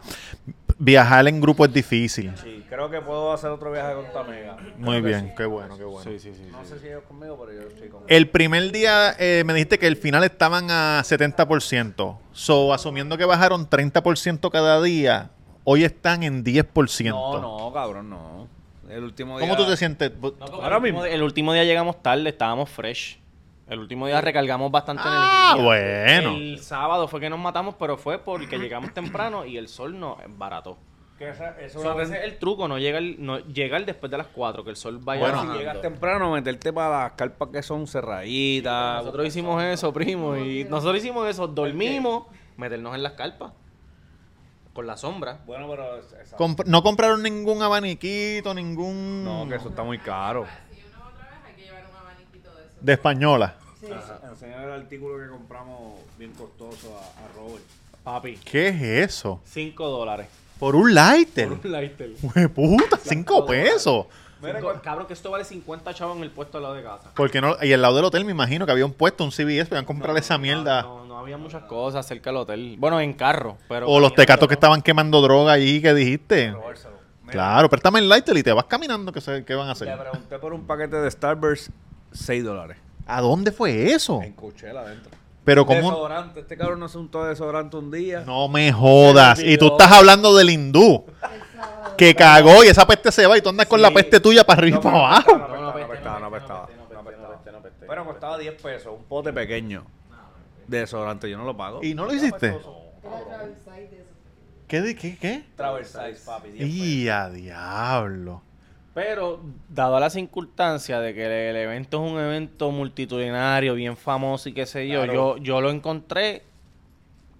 [0.79, 2.33] viajar en grupo es difícil.
[2.41, 4.55] Sí, creo que puedo hacer otro viaje con Tamega.
[4.77, 6.03] Muy bien, qué bueno, qué bueno.
[6.11, 6.47] Sí, sí, sí.
[6.51, 9.79] No sé si ellos conmigo, pero yo estoy con El primer día eh, me dijiste
[9.79, 12.17] que el final estaban a 70%.
[12.33, 15.31] So, asumiendo que bajaron 30% cada día,
[15.63, 17.09] hoy están en 10%.
[17.09, 18.47] No, no, cabrón, no.
[18.87, 19.47] El último día.
[19.49, 20.11] ¿Cómo tú te sientes?
[20.39, 21.03] Ahora mismo.
[21.03, 23.17] el último día llegamos tarde, estábamos fresh.
[23.67, 25.65] El último día recargamos bastante Ah, energía.
[25.65, 26.37] bueno.
[26.37, 30.17] El sábado fue que nos matamos, pero fue porque llegamos temprano y el sol nos
[30.37, 30.77] barató.
[31.17, 34.17] Que esa- eso So, a veces el truco no llega el, no llegar después de
[34.19, 37.63] las 4, que el sol vaya Bueno, si llegas temprano, meterte para las carpas que
[37.63, 38.99] son cerraditas.
[39.03, 42.25] Nosotros hicimos eso, primo, y nosotros hicimos eso, dormimos,
[42.55, 43.51] meternos en las carpas.
[44.73, 45.39] Con la sombra.
[45.47, 45.99] Bueno, pero...
[46.37, 49.23] Comp- no compraron ningún abaniquito, ningún...
[49.23, 50.45] No, que eso está muy caro.
[50.71, 52.75] Si uno va otra vez, hay que llevar un abaniquito de eso.
[52.79, 53.55] De española.
[54.29, 57.63] Enseñar el artículo que compramos bien costoso a, a Robert.
[58.03, 59.41] Papi, ¿Qué es eso?
[59.45, 60.27] 5 dólares.
[60.59, 61.49] Por un lighter.
[61.49, 62.11] Por un lighter.
[62.35, 64.05] Hue puta, cinco pesos.
[64.39, 67.09] Cinco- cabrón, que esto vale 50 chavos en el puesto al lado de casa.
[67.15, 69.65] Porque no, y al lado del hotel me imagino que había un puesto, un CBS,
[69.65, 70.83] podían comprar esa mierda.
[70.83, 72.75] No, no había muchas cosas cerca del hotel.
[72.77, 73.87] Bueno, en carro, pero...
[73.89, 74.57] o los tecatos que no.
[74.57, 76.51] estaban quemando droga allí que dijiste.
[76.51, 76.97] Robárselo.
[77.23, 79.71] Mira, Claro, préstame el lighter y te vas caminando, que sé qué van a Le
[79.73, 79.97] hacer?
[79.99, 81.69] pregunté por un paquete de Starburst,
[82.11, 82.77] 6 dólares.
[83.07, 84.21] ¿A dónde fue eso?
[84.21, 85.11] En Coachella adentro.
[85.47, 86.41] Pero como Desodorante.
[86.41, 88.23] Este cabrón no se untó de desodorante un día.
[88.25, 89.39] no me jodas.
[89.39, 91.05] Y tú estás hablando del hindú
[91.97, 94.59] que cagó y esa peste se va y tú andas con la peste tuya para
[94.59, 95.37] arriba y para abajo.
[95.37, 97.87] No, no, apestaba, no apestaba, no apestaba.
[97.87, 99.85] Pero costaba 10 pesos, un pote pequeño
[100.67, 101.29] de desodorante.
[101.29, 101.79] Yo no lo pago.
[101.81, 102.59] ¿Y no lo hiciste?
[104.67, 104.81] ¿Qué?
[104.81, 105.17] di- ¿Qué?
[105.17, 105.45] ¿Qué?
[105.55, 106.49] Traversize, papi.
[106.49, 106.75] 10 pesos.
[106.85, 108.41] Y a diablo.
[108.97, 114.49] Pero, dado la circunstancia de que el, el evento es un evento multitudinario, bien famoso
[114.49, 116.41] y qué sé yo, yo, yo lo encontré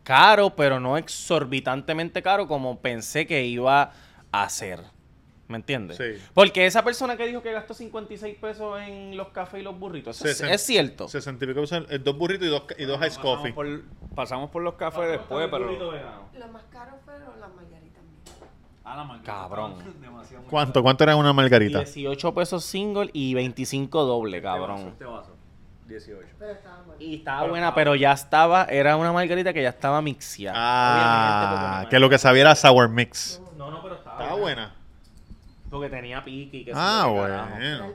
[0.03, 3.91] caro, pero no exorbitantemente caro como pensé que iba
[4.31, 4.81] a ser.
[5.47, 5.97] ¿Me entiendes?
[5.97, 6.23] Sí.
[6.35, 10.23] Porque esa persona que dijo que gastó 56 pesos en los cafés y los burritos,
[10.23, 11.07] eso es, cierto.
[11.07, 13.51] 60 y pesos, dos burritos y dos, y dos ice coffee.
[13.51, 15.71] Pasamos por, pasamos por los cafés después, pero...
[15.71, 17.49] Lo más caro fueron las
[18.95, 19.25] margaritas mías.
[19.25, 19.73] Cabrón.
[20.49, 20.81] ¿Cuánto?
[20.83, 21.79] ¿Cuánto era una margarita?
[21.79, 24.87] 18 pesos single y 25 doble, cabrón.
[24.89, 25.35] Este vaso,
[25.87, 26.27] 18.
[26.39, 27.01] Pero estaban buenas.
[27.01, 30.55] Y estaba buena, pero ya estaba, era una margarita que ya estaba mixiada.
[30.57, 33.41] Ah, Obviamente, que lo que sabía era sour mix.
[33.57, 34.73] No, no, pero estaba, Estaba buena.
[35.69, 37.93] Porque tenía pique y que Ah, bueno.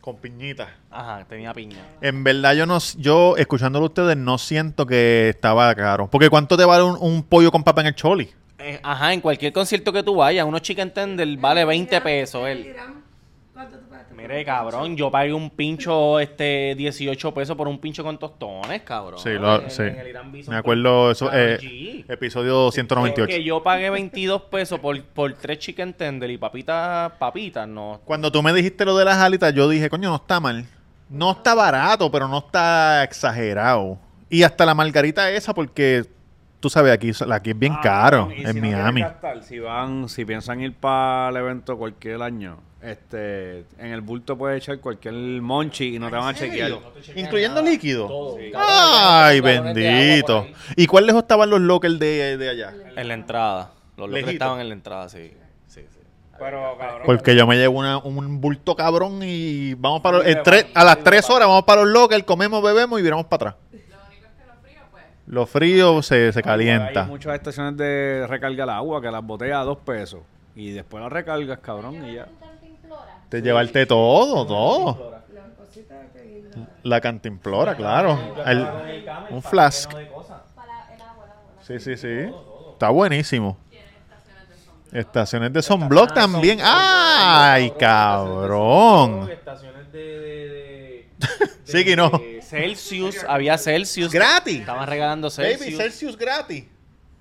[0.00, 0.70] Con piñita.
[0.90, 1.84] Ajá, tenía piña.
[2.00, 6.08] En verdad yo no, yo escuchándolo a ustedes no siento que estaba caro.
[6.08, 8.30] Porque ¿cuánto te vale un, un pollo con papa en el choli?
[8.58, 12.42] Eh, ajá, en cualquier concierto que tú vayas, unos chicken tender vale 20 pesos.
[12.42, 18.82] Por mire, cabrón, yo pagué un pincho este 18 pesos por un pincho con tostones,
[18.82, 19.20] cabrón.
[19.20, 19.82] Sí, lo- En- sí.
[19.82, 23.28] en el Irán Bison Me acuerdo eso, eh, episodio 198.
[23.28, 28.00] Que yo pagué 22 pesos por, por tres chicken tender y papitas, papitas, no.
[28.04, 30.66] Cuando tú me dijiste lo de las alitas, yo dije, coño, no está mal.
[31.08, 33.98] No está barato, pero no está exagerado.
[34.28, 36.04] Y hasta la margarita esa, porque
[36.60, 39.00] tú sabes, aquí, aquí es bien Ah, caro, y en si Miami.
[39.02, 44.36] gastar, si van, si piensan ir para el evento cualquier año, este, en el bulto
[44.38, 46.72] puedes echar cualquier monchi y no te van a chequear.
[47.16, 48.06] Incluyendo líquido.
[48.06, 48.36] Todo.
[48.56, 50.46] Ay, bendito.
[50.76, 52.72] ¿Y cuál lejos estaban los locals de, de allá?
[52.96, 53.72] En la entrada.
[53.96, 54.30] Los locos Lejito.
[54.32, 55.32] estaban en la entrada, sí.
[55.66, 55.98] Sí, sí.
[56.38, 60.40] Pero, cabrón, Porque yo me llevo una- un bulto cabrón y vamos para los, el
[60.44, 63.54] tres- a las tres horas vamos para los locals, comemos, bebemos y viramos para atrás.
[63.72, 65.02] Lo único es que lo frío, pues.
[65.28, 67.04] Lo frío se, se Hay calienta.
[67.04, 70.20] muchas estaciones de recarga el agua que las botellas a dos pesos.
[70.56, 72.26] Y después las recargas, cabrón, y ya.
[73.28, 75.18] Te llevarte todo, todo.
[76.82, 78.18] La cantimplora, claro.
[78.46, 78.66] El-
[79.30, 79.92] un flask.
[81.60, 82.30] Sí, sí, sí.
[82.72, 83.58] Está buenísimo.
[84.90, 86.60] Estaciones de sunblock también.
[86.62, 89.28] ¡Ay, cabrón!
[89.30, 91.10] Estaciones de-
[91.64, 92.10] Sí que no.
[92.48, 94.12] Celsius, había Celsius.
[94.12, 94.60] Gratis.
[94.60, 95.60] Estaban regalando Celsius.
[95.60, 96.64] Baby, Celsius gratis.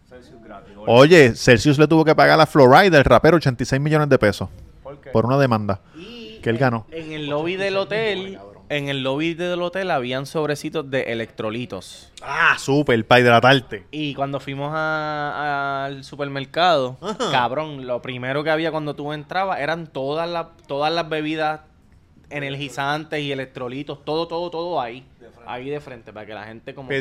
[0.07, 0.73] Celsius gratis.
[0.87, 4.47] Oye, Celsius le tuvo que pagar a Florida, el rapero, 86 millones de pesos
[4.83, 5.09] ¿Por qué?
[5.11, 6.85] por una demanda Y que él ganó.
[6.91, 12.11] en el lobby del hotel, en el lobby del hotel habían sobrecitos de electrolitos.
[12.21, 13.85] Ah, súper, para hidratarte.
[13.91, 16.97] Y cuando fuimos a- al supermercado,
[17.31, 21.61] cabrón, lo primero que había cuando tú entrabas eran todas las todas las bebidas
[22.29, 25.05] energizantes y electrolitos, todo, todo, todo ahí.
[25.47, 26.95] Ahí de frente, para que la gente como que-.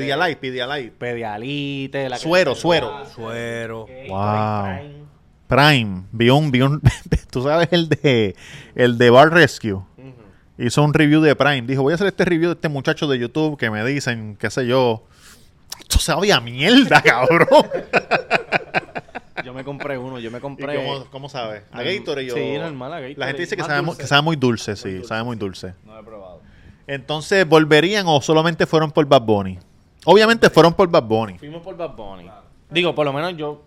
[0.99, 3.05] Pedialite, la que- Suero, suero.
[3.15, 3.83] Suero.
[3.83, 4.65] Ok, Wow.
[4.65, 5.07] Prime.
[5.49, 6.81] Prime, vi un, vi un,
[7.31, 8.35] tú sabes el de,
[8.75, 9.81] el de Bar Rescue.
[10.59, 11.63] Hizo un review de Prime.
[11.63, 14.51] Dijo, voy a hacer este review de este muchacho de YouTube que me dicen, qué
[14.51, 15.05] sé yo.
[15.79, 17.67] Esto sabía mierda, cabrón.
[19.45, 20.75] Yo me compré uno, yo me ¿Y compré.
[20.77, 21.63] cómo, cómo sabe?
[21.71, 23.15] ¿A Gatorade o- Sí, normal, a Gatorade.
[23.19, 25.75] La gente dice que sabe, que sabe muy dulce, sí, sabe muy dulce.
[25.85, 26.36] No he probado.
[26.87, 29.59] Entonces, ¿volverían o solamente fueron por Bad Bunny?
[30.05, 31.39] Obviamente fueron por Bad Bunny.
[31.39, 32.31] Fuimos por Bad Bunny.
[32.71, 33.63] Digo, por lo menos yo.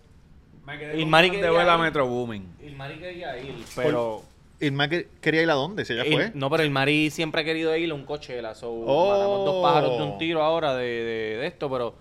[0.66, 1.80] Me quedé quería ver la ir.
[1.80, 2.54] Metro Booming.
[2.62, 4.22] El Mari quería ir, pero.
[4.58, 6.32] Que- quería ir a dónde, si ella el- fue.
[6.34, 8.54] no, pero el Mari siempre ha querido ir a un Coachella.
[8.54, 9.10] So, Oh.
[9.10, 11.94] matamos dos pájaros de un tiro ahora de, de, de esto, pero.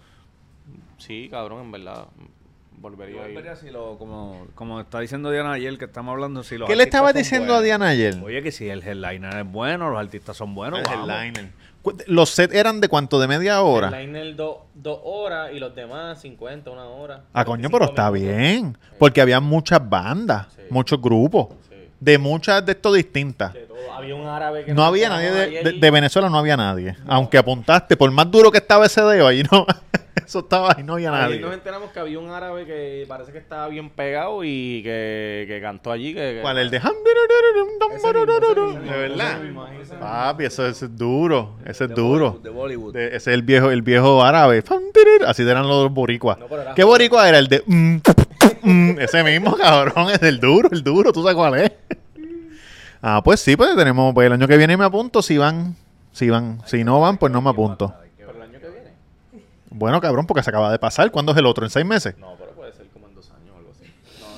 [0.97, 2.05] Sí, cabrón, en verdad.
[2.79, 3.43] Volvería a ir.
[3.59, 6.83] Si lo- como, como está diciendo Diana ayer que estamos hablando si los ¿Qué le
[6.83, 7.61] estabas diciendo a.
[7.61, 8.15] Diana ayer?
[8.23, 10.79] Oye, que si el headliner es bueno, los artistas son buenos.
[10.79, 11.09] El vamos.
[11.09, 11.51] headliner.
[12.07, 13.19] ¿Los sets eran de cuánto?
[13.19, 13.87] ¿De media hora?
[13.87, 17.23] El liner do- dos horas y los demás 50, una hora.
[17.33, 18.37] Ah, coño, 25 pero está minutos.
[18.37, 18.77] bien.
[18.97, 20.61] Porque había muchas bandas, Sí.
[20.69, 21.68] muchos grupos, Sí.
[21.99, 23.53] De muchas de estos distintas.
[23.53, 23.77] De todo.
[23.93, 25.31] Había un árabe que No nos había nadie
[25.63, 26.95] de, Venezuela, no había nadie.
[27.07, 29.65] Aunque apuntaste, por más duro que estaba ese dedo, ahí no,
[30.25, 31.39] eso estaba ahí, no había nadie.
[31.39, 35.59] nos enteramos que había un árabe que parece que estaba bien pegado y que, que
[35.61, 36.13] cantó allí.
[36.13, 36.59] Que, que- ¿Cuál?
[36.59, 36.77] El de...
[36.77, 37.09] Ese mismo,
[37.91, 39.41] ese mismo, ¿De verdad?
[39.99, 42.39] Papi, eso, eso es duro, ese es De duro.
[42.41, 42.95] De Bollywood.
[42.95, 44.63] Ese es el viejo, el viejo árabe.
[45.27, 46.37] Así eran los boricuas.
[46.39, 47.39] No, ¿Qué boricua era?
[47.39, 47.63] El de...
[48.61, 50.09] mm, ese mismo, cabrón.
[50.11, 51.11] Es el duro, el duro.
[51.13, 51.71] ¿Tú sabes cuál es?
[53.01, 54.13] Ah, pues sí, pues tenemos...
[54.13, 55.75] Pues el año que viene me apunto si van.
[56.11, 56.61] Si van.
[56.65, 57.93] Si no van, pues no me apunto.
[58.17, 58.91] Pero el año que viene.
[59.69, 61.09] Bueno, cabrón, porque se acaba de pasar.
[61.11, 61.63] ¿Cuándo es el otro?
[61.65, 62.15] ¿En seis meses?
[62.17, 63.85] No, pero puede ser como en dos años o algo así.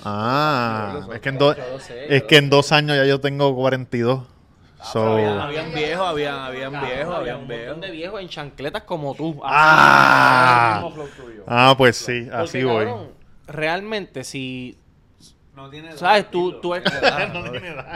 [0.05, 1.57] Ah, es que en, dos
[2.09, 4.21] es que en dos años ya yo tengo 42.
[4.93, 5.13] So...
[5.13, 7.65] Habían, habían viejos, habían, habían viejos, había habían un viejos.
[7.67, 9.39] montón de viejos en chancletas como tú.
[9.43, 10.83] Ah.
[11.15, 11.43] Tuyo.
[11.47, 12.85] Ah, pues sí, Porque, así voy.
[12.85, 13.07] cabrón,
[13.51, 14.80] realmente, si.
[15.55, 16.31] No tiene ¿Sabes?
[16.31, 16.83] Tú, tú, es-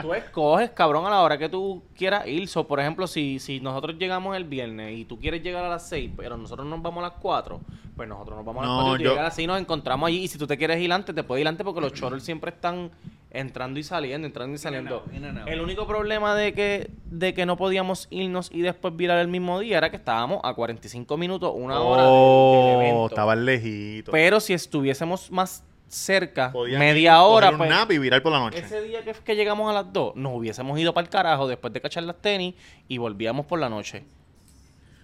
[0.02, 2.46] tú escoges, cabrón, a la hora que tú quieras ir.
[2.48, 5.88] So, por ejemplo, si, si nosotros llegamos el viernes y tú quieres llegar a las
[5.88, 7.58] 6, pero nosotros nos vamos a las 4,
[7.96, 10.06] pues nosotros nos vamos a las No, 4 y yo- llegas así y nos encontramos
[10.06, 10.24] allí.
[10.24, 12.50] Y si tú te quieres ir antes, te puedes ir antes porque los choros siempre
[12.50, 12.90] están
[13.30, 14.96] entrando y saliendo, entrando y saliendo.
[14.96, 15.48] out, in and out.
[15.48, 19.60] El único problema de que, de que no podíamos irnos y después virar el mismo
[19.60, 24.12] día era que estábamos a 45 minutos, una hora Oh, estaban lejitos.
[24.12, 28.32] Pero si estuviésemos más cerca, Podían media ir, hora, un pues, nap y virar por
[28.32, 28.58] la noche.
[28.58, 31.72] ese día que, que llegamos a las 2, nos hubiésemos ido para el carajo después
[31.72, 32.54] de cachar las tenis
[32.88, 34.04] y volvíamos por la noche.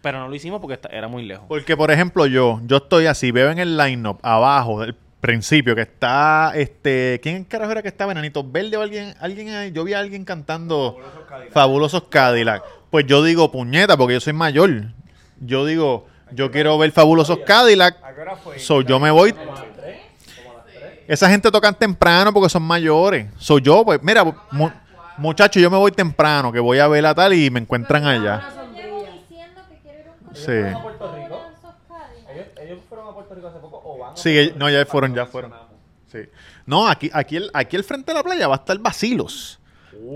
[0.03, 1.47] Pero no lo hicimos porque era muy lejos.
[1.49, 5.83] Porque, por ejemplo, yo, yo estoy así, veo en el line-up abajo del principio que
[5.83, 8.11] está, este, ¿quién carajo era que estaba?
[8.11, 9.15] ¿Enanitos Verde o alguien?
[9.21, 9.71] alguien ahí?
[9.71, 10.99] Yo vi a alguien cantando
[11.53, 12.65] Fabulosos Cadillac.
[12.91, 14.87] Pues yo digo, puñeta, porque yo soy mayor.
[15.39, 18.03] Yo digo, yo quiero ver Fabulosos Cadillac.
[18.03, 18.59] ¿A qué hora fue?
[18.59, 19.33] So, yo me voy.
[21.09, 23.27] Esa gente tocan temprano porque son mayores.
[23.39, 24.71] Soy yo, pues, mira, mu-
[25.19, 28.37] muchacho, yo me voy temprano, que voy a ver la tal y me encuentran allá.
[28.37, 30.51] A Sí.
[30.53, 30.79] a.
[32.63, 35.53] Ellos, fueron a Puerto Rico hace poco o van Sí, no, ya fueron, ya fueron.
[36.11, 36.21] Sí.
[36.67, 38.79] No, aquí, aquí, el, aquí el frente de la playa va a estar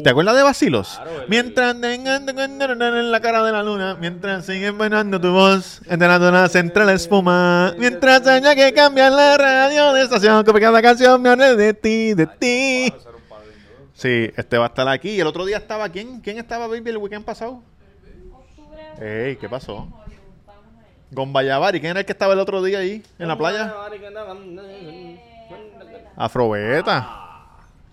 [0.03, 0.95] ¿Te acuerdas de Basilos?
[0.97, 5.80] Claro, el- mientras tengan en la cara de la luna, mientras siguen venando tu voz,
[5.87, 10.82] entre la central la espuma, mientras haya que cambiar la radio de estación, que cada
[10.82, 12.93] canción me hable de ti, de ti.
[13.95, 15.11] Sí, este va a estar aquí.
[15.11, 16.20] Y el otro día estaba, ¿quién?
[16.20, 17.62] ¿Quién estaba, baby, el weekend pasado?
[19.01, 19.89] Ey, ¿qué pasó?
[21.11, 23.72] Gombayavari, ¿quién era el que estaba el otro día ahí, en la playa?
[26.16, 27.22] Afrobeta.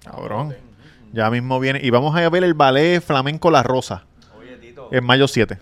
[0.03, 0.55] Cabrón.
[1.14, 1.80] Ya mismo viene.
[1.82, 4.03] Y vamos a ver el ballet flamenco La Rosa.
[4.38, 5.59] Oye, Tito, En mayo 7.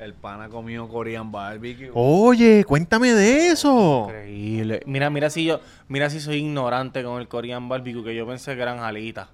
[0.00, 1.90] el pana comió Korean barbecue.
[1.94, 4.06] Oye, cuéntame de eso.
[4.08, 4.82] Increíble.
[4.86, 8.56] Mira, mira si yo, mira si soy ignorante con el Korean barbecue, que yo pensé
[8.56, 9.28] que eran alitas.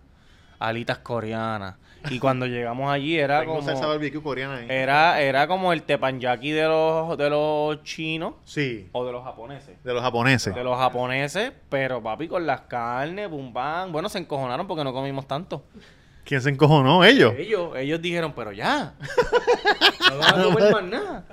[0.58, 1.76] Alitas coreanas.
[2.10, 3.66] Y cuando llegamos allí era Tengo como.
[3.66, 4.66] salsa barbecue coreana ahí.
[4.68, 9.82] Era, era como el teppanyaki de los, de los chinos Sí, o de los japoneses.
[9.82, 10.54] de los japoneses.
[10.54, 13.90] De los japoneses, pero papi, con las carnes, pam.
[13.92, 15.64] Bueno, se encojonaron porque no comimos tanto.
[16.24, 17.04] ¿Quién se encojonó?
[17.04, 17.34] Ellos.
[17.36, 18.94] Ellos, ellos dijeron, pero ya.
[20.10, 21.24] No van a comer más nada.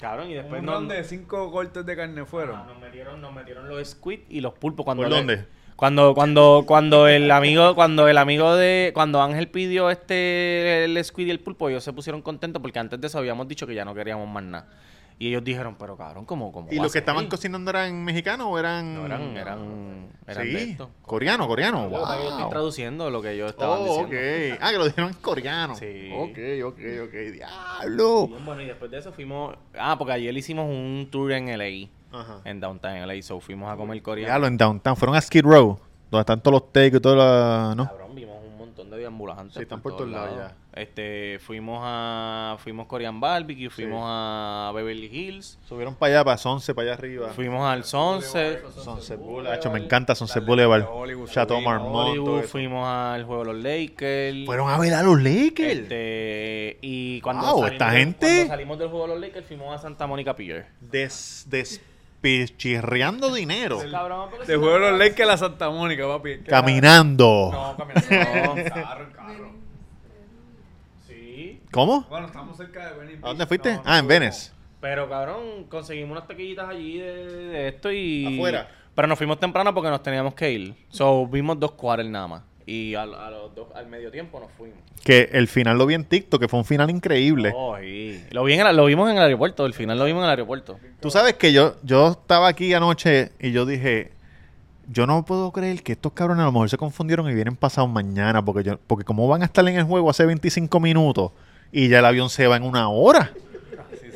[0.00, 2.66] Cabrón, y después Un no, de cinco cortes de carne fueron.
[2.66, 5.46] nos metieron, nos metieron los squid y los pulpos cuando ¿Por le- dónde?
[5.80, 11.26] Cuando, cuando, cuando el amigo, cuando el amigo de, cuando Ángel pidió este el squid
[11.26, 13.84] y el pulpo, ellos se pusieron contentos porque antes de eso habíamos dicho que ya
[13.84, 14.68] no queríamos más nada.
[15.18, 18.58] Y ellos dijeron, pero cabrón, ¿cómo, cómo ¿Y los que estaban cocinando eran mexicanos o
[18.58, 18.94] eran.?
[18.94, 20.90] No, eran, eran, eran de sí, esto.
[21.02, 21.90] coreano, coreano.
[21.90, 22.48] Yo estoy Wow.
[22.50, 24.54] traduciendo lo que ellos estaban Oh, diciendo.
[24.56, 24.58] ok.
[24.62, 25.74] Ah, que lo dijeron en coreano.
[25.74, 26.10] Sí.
[26.14, 27.14] Ok, ok, ok.
[27.34, 28.28] Diablo.
[28.28, 31.88] Bien, bueno, y después de eso fuimos, ah, porque ayer hicimos un tour en LA,
[32.12, 32.40] Ajá.
[32.44, 34.28] en Downtown LA, so fuimos a comer coreano.
[34.32, 34.96] Diablo, en Downtown.
[34.96, 35.78] Fueron a Skid Row.
[36.10, 37.72] Donde están todos los takes y todo la.
[37.76, 37.86] ¿No?
[37.86, 39.54] Cabrón, vimos un montón de deambulantes.
[39.54, 45.56] Sí, están por todos lados Este, fuimos a, fuimos Korean Barbecue, fuimos a Beverly Hills,
[45.68, 47.28] Subieron para allá, para Sonce, para allá arriba.
[47.28, 49.54] fuimos al Sunset, Sunset Boulevard.
[49.58, 50.82] Hacho, me encanta Sunset Boulevard.
[50.84, 51.92] Hollywood, Chateau subimos, Marmont.
[51.94, 52.48] todo Hollywood, eso.
[52.48, 54.46] fuimos al juego de los Lakers.
[54.46, 55.72] Fueron a ver a los Lakers.
[55.78, 59.46] Este, y cuando, Wow, salimos, esta del- gente- cuando salimos del juego de los Lakers,
[59.46, 60.66] fuimos a Santa Mónica Pier.
[60.80, 61.46] Des,
[62.22, 63.78] despichirreando dinero.
[63.90, 66.38] Cabrón, si juego los Lakers a la Santa Mónica, papi.
[66.38, 67.50] ¿Qué Caminando.
[67.52, 68.08] No, caminando.
[68.10, 69.50] No, carro, en carro.
[71.06, 72.02] Sí, ¿Cómo?
[72.08, 73.74] Bueno, estamos cerca de Venice ¿A dónde fuiste?
[73.74, 74.06] No, no ah, en.
[74.06, 74.52] Venice.
[74.80, 78.34] pero cabrón, conseguimos unas taquillitas allí de, de esto y...
[78.34, 78.68] Afuera.
[78.94, 80.74] Pero nos fuimos temprano porque nos teníamos que ir.
[80.90, 82.42] So, vimos dos quarters nada más.
[82.70, 84.78] Y al, a los dos, al medio tiempo nos fuimos.
[85.02, 87.52] Que el final lo vi en TikTok, que fue un final increíble.
[87.52, 88.24] Oh, sí.
[88.30, 90.78] Lo, vi en lo vimos en el aeropuerto, el final lo vimos en el aeropuerto.
[91.00, 94.12] Tú sabes que yo, yo estaba aquí anoche y yo dije,
[94.86, 97.90] yo no puedo creer que estos cabrones a lo mejor se confundieron y vienen pasados
[97.90, 101.32] mañana, porque yo, porque como van a estar en el juego hace 25 minutos
[101.72, 103.32] y ya el avión se va en una hora.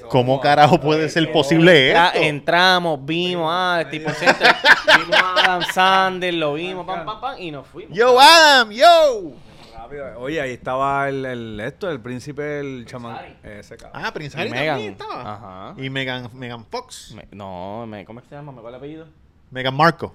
[0.08, 2.18] ¿Cómo carajo puede ser posible Entra- esto?
[2.22, 4.10] entramos, vimos, ah, el tipo
[4.98, 7.96] vimos a Adam Sandler, lo vimos, pam, pam, pam, y nos fuimos.
[7.96, 9.32] Yo, Adam, yo.
[9.76, 10.18] Rápido.
[10.18, 13.18] Oye, ahí estaba el, el esto, el príncipe, el chamán.
[13.42, 14.02] Ese cabrón.
[14.04, 14.66] Ah, Prince Y Harry Meghan.
[14.76, 15.32] también estaba.
[15.34, 15.74] Ajá.
[15.82, 17.12] Y Megan, Megan Fox.
[17.14, 18.52] Me- no, me, ¿cómo es que se llama?
[18.52, 19.06] ¿Me cuál es el apellido?
[19.50, 20.14] Megan Marco.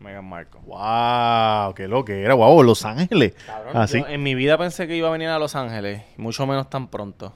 [0.00, 0.60] Megan Marco.
[0.60, 2.34] Wow, qué lo que era.
[2.34, 3.34] Wow, Los Ángeles.
[3.46, 3.98] Cabrón, Así.
[3.98, 6.86] yo en mi vida pensé que iba a venir a Los Ángeles, mucho menos tan
[6.88, 7.32] pronto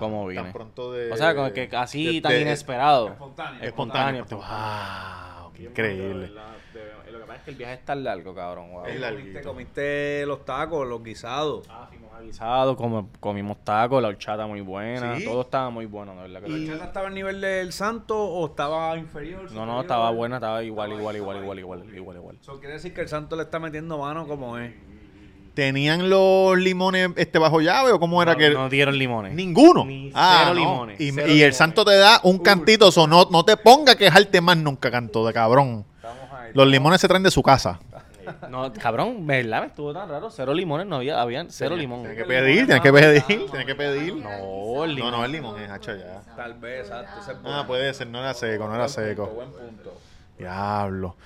[0.00, 3.08] Wow, como tan pronto de- o sea, como que así de- tan de- inesperado.
[3.08, 3.62] Espontáneo.
[3.62, 4.22] Espontáneo.
[4.24, 5.42] Espontáneo.
[5.42, 6.30] Wow, increíble.
[7.10, 8.70] Lo que pasa es que el viaje está largo, cabrón.
[8.70, 8.80] wow.
[8.84, 9.42] Es Comiste, larguito.
[9.48, 11.66] comiste los tacos, los guisados.
[11.70, 15.24] Ah, fuimos como, comimos tacos, la horchata muy buena, ¿Sí?
[15.24, 16.66] todo estaba muy bueno, de verdad ¿La sí.
[16.66, 19.42] chata estaba al nivel del santo o estaba inferior?
[19.42, 19.66] No, superior?
[19.66, 22.38] no, estaba buena, estaba igual, igual, igual, igual, igual, igual, igual.
[22.40, 24.74] Eso quiere decir que el santo le está metiendo mano como es.
[25.56, 29.32] ¿Tenían los limones este bajo llave o cómo era No, que no dieron limones.
[29.32, 29.86] Ninguno.
[29.86, 30.60] Ni Ah, cero no.
[30.60, 31.00] limones.
[31.00, 31.56] Y, cero y el limones.
[31.56, 35.26] santo te da un cantito, so no, no te ponga a quejarte más nunca, canto
[35.26, 35.86] de cabrón.
[36.52, 37.80] Los limones se traen de su casa.
[38.50, 39.60] No, cabrón, ¿verdad?
[39.62, 40.30] Me estuvo tan raro.
[40.30, 42.00] Cero limones, no había, habían cero limón.
[42.00, 44.14] Tienes que pedir, tienes que pedir, tienes que pedir.
[44.16, 45.10] No, el No, limón.
[45.12, 46.20] no, el limón es hacho ya.
[46.36, 47.16] Tal vez, exacto.
[47.24, 47.66] Ah, bueno.
[47.66, 49.26] puede ser, no era seco, no era seco.
[49.28, 49.94] Buen punto.
[50.36, 51.16] Diablo.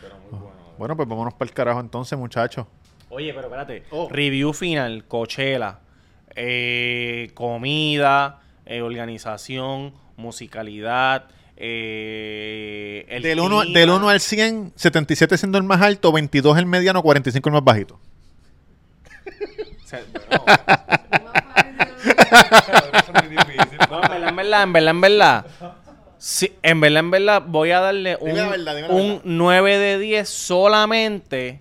[0.78, 2.66] Bueno, pues vámonos para el carajo entonces, muchachos.
[3.10, 3.82] Oye, pero espérate.
[3.90, 4.08] Oh.
[4.10, 5.80] Review final, Coachella,
[6.34, 11.24] eh, comida, eh, organización, musicalidad,
[11.56, 13.78] eh, el Del 1 clima.
[13.78, 17.64] del uno al 100, 77 siendo el más alto, 22 el mediano, 45 el más
[17.64, 17.98] bajito.
[19.82, 20.04] O sea,
[24.08, 25.46] bueno, no, en verdad, en verdad, en verdad, en verdad.
[26.18, 29.22] Sí, en verdad, en verdad, voy a darle un, verdad, un verdad.
[29.24, 31.60] 9 de 10 solamente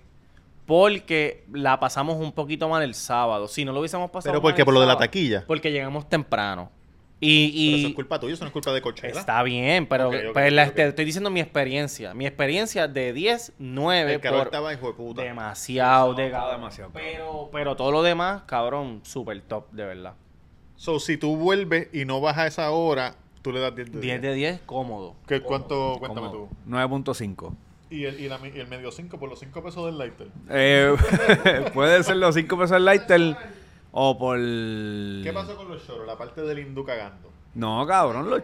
[0.69, 3.47] porque la pasamos un poquito mal el sábado.
[3.47, 4.61] Si no lo hubiésemos pasado ¿Pero mal por qué?
[4.61, 5.43] el ¿Por lo de la sábado, taquilla?
[5.47, 6.69] Porque llegamos temprano.
[7.19, 9.19] Y, Pero eso y es culpa tuya, eso no es culpa de Coachella.
[9.19, 10.73] está bien, pero Ok, ok, pues, la- ok.
[10.75, 12.13] te estoy diciendo mi experiencia.
[12.13, 15.23] Mi experiencia de 10, 9 El calor por estaba hijo de puta.
[15.23, 20.13] demasiado, de demasiado, Pero, pero todo lo demás, cabrón, super top, de verdad.
[20.75, 23.99] So, si tú vuelves y no vas a esa hora, tú le das 10 de
[23.99, 25.15] 10 de 10, cómodo.
[25.27, 25.95] ¿Qué, ¿Cuánto?
[25.99, 26.47] Cuéntame Cómodo.
[26.47, 26.55] tú.
[26.67, 27.53] 9.5.
[27.91, 30.27] ¿Y el, y, la y el medio 5 por los 5 pesos del lighter?
[30.49, 30.95] Eh,
[31.73, 33.35] puede ser los 5 pesos del lighter
[33.91, 34.37] o por...
[34.37, 36.05] ¿Qué pasó con los choros?
[36.05, 37.31] La parte del hindú cagando.
[37.55, 38.43] No, cabrón, los...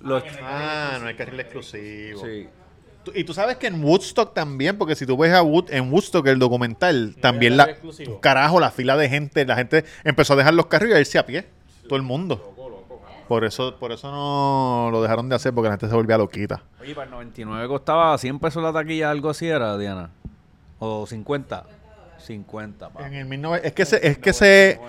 [0.00, 2.20] los Ah, no hay carril exclusivo.
[2.24, 2.46] sí.
[3.04, 5.90] Tú- Y tú sabes que en Woodstock también, porque si tú ves a Wood, en
[5.92, 7.64] Woodstock el documental, también la...
[7.64, 8.18] exclusivo.
[8.20, 11.18] Carajo, la fila de gente, la gente empezó a dejar los carros y a irse
[11.18, 11.46] a pie.
[11.86, 12.53] Todo el mundo.
[13.28, 16.62] Por eso, por eso no lo dejaron de hacer, porque la gente se volvía loquita.
[16.80, 20.10] Oye, para el 99 costaba 100 pesos la taquilla, algo así era, Diana.
[20.78, 21.64] O 50.
[22.18, 23.06] 50, pa.
[23.06, 24.80] En el 19 es que se, es que se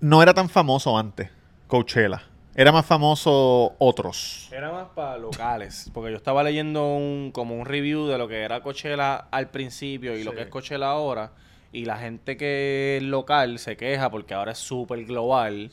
[0.00, 1.30] no era tan famoso antes,
[1.68, 2.22] Coachella.
[2.54, 4.48] Era más famoso otros.
[4.52, 8.42] Era más para locales, porque yo estaba leyendo un como un review de lo que
[8.42, 11.30] era Coachella al principio y lo que es Coachella ahora.
[11.74, 15.70] Y la gente que es local se queja porque ahora es súper global.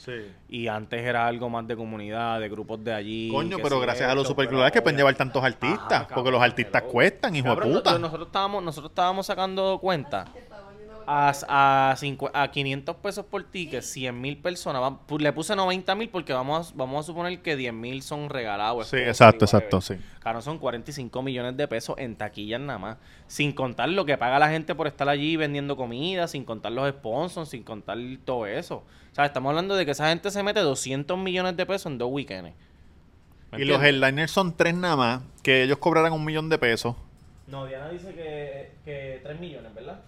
[0.48, 3.30] Y antes era algo más de comunidad, de grupos de allí.
[3.30, 6.14] Coño, pero gracias a los esto, superglobales pero que pueden llevar tantos artistas, Ajá, porque
[6.16, 7.92] cabrón, los artistas cuestan, hijo Cabrón, de puta.
[7.92, 10.26] no- Nosotros estábamos, nosotros estábamos sacando cuenta.
[11.12, 11.96] A, a,
[12.44, 14.80] a 500 pesos por ticket, 100 mil personas.
[14.80, 18.30] va- Le puse 90 mil porque vamos a, vamos a suponer que 10 mil son
[18.30, 18.88] regalados.
[18.90, 19.96] Sí, exacto, exacto, sí.
[20.20, 22.98] Claro, son 45 millones de pesos en taquillas nada más.
[23.26, 26.88] Sin contar lo que paga la gente por estar allí vendiendo comida, sin contar los
[26.90, 28.84] sponsors, sin contar todo eso.
[29.12, 31.98] O sea, estamos hablando de que esa gente se mete 200 millones de pesos en
[31.98, 32.54] dos weekends.
[33.52, 36.96] ¿Me Y los headliners son tres nada más, que ellos cobrarán un millón de pesos.
[37.48, 40.02] No, Diana dice que, que 3 millones, ¿verdad?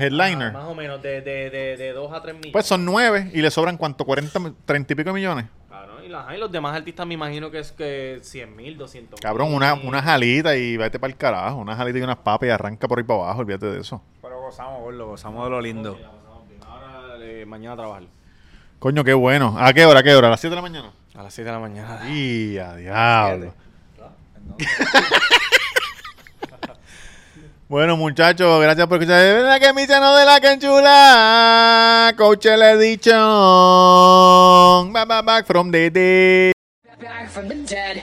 [0.00, 0.48] Headliner.
[0.48, 2.52] Ah, más o menos, de, de, de, de 2 a 3 millones.
[2.52, 5.46] Pues son nueve y le sobran cuánto, 40, 30 y pico millones.
[5.68, 9.18] Claro, y, las- y los demás artistas me imagino que es que 100 mil, 200
[9.18, 9.22] mil.
[9.22, 11.56] Cabrón, una, una jalita y vete para el carajo.
[11.58, 14.02] Una jalita y unas papas y arranca por ahí para abajo, olvídate de eso.
[14.22, 15.98] Pero gozamos, gordo, gozamos de lo lindo.
[16.66, 18.02] Ahora, eh, mañana a trabajar.
[18.78, 19.54] Coño, qué bueno.
[19.58, 20.00] ¿A qué hora?
[20.00, 20.28] ¿A qué hora?
[20.28, 20.90] ¿A las 7 de la mañana?
[21.14, 22.08] A las 7 de la mañana.
[22.10, 23.54] Y a diablo.
[27.70, 29.22] Bueno, muchachos, gracias por escuchar.
[29.22, 32.12] De la camisa no de la canchula.
[32.18, 33.12] Coach Edition.
[34.92, 36.52] Back, back, back from the dead.
[37.00, 38.02] Back from the dead.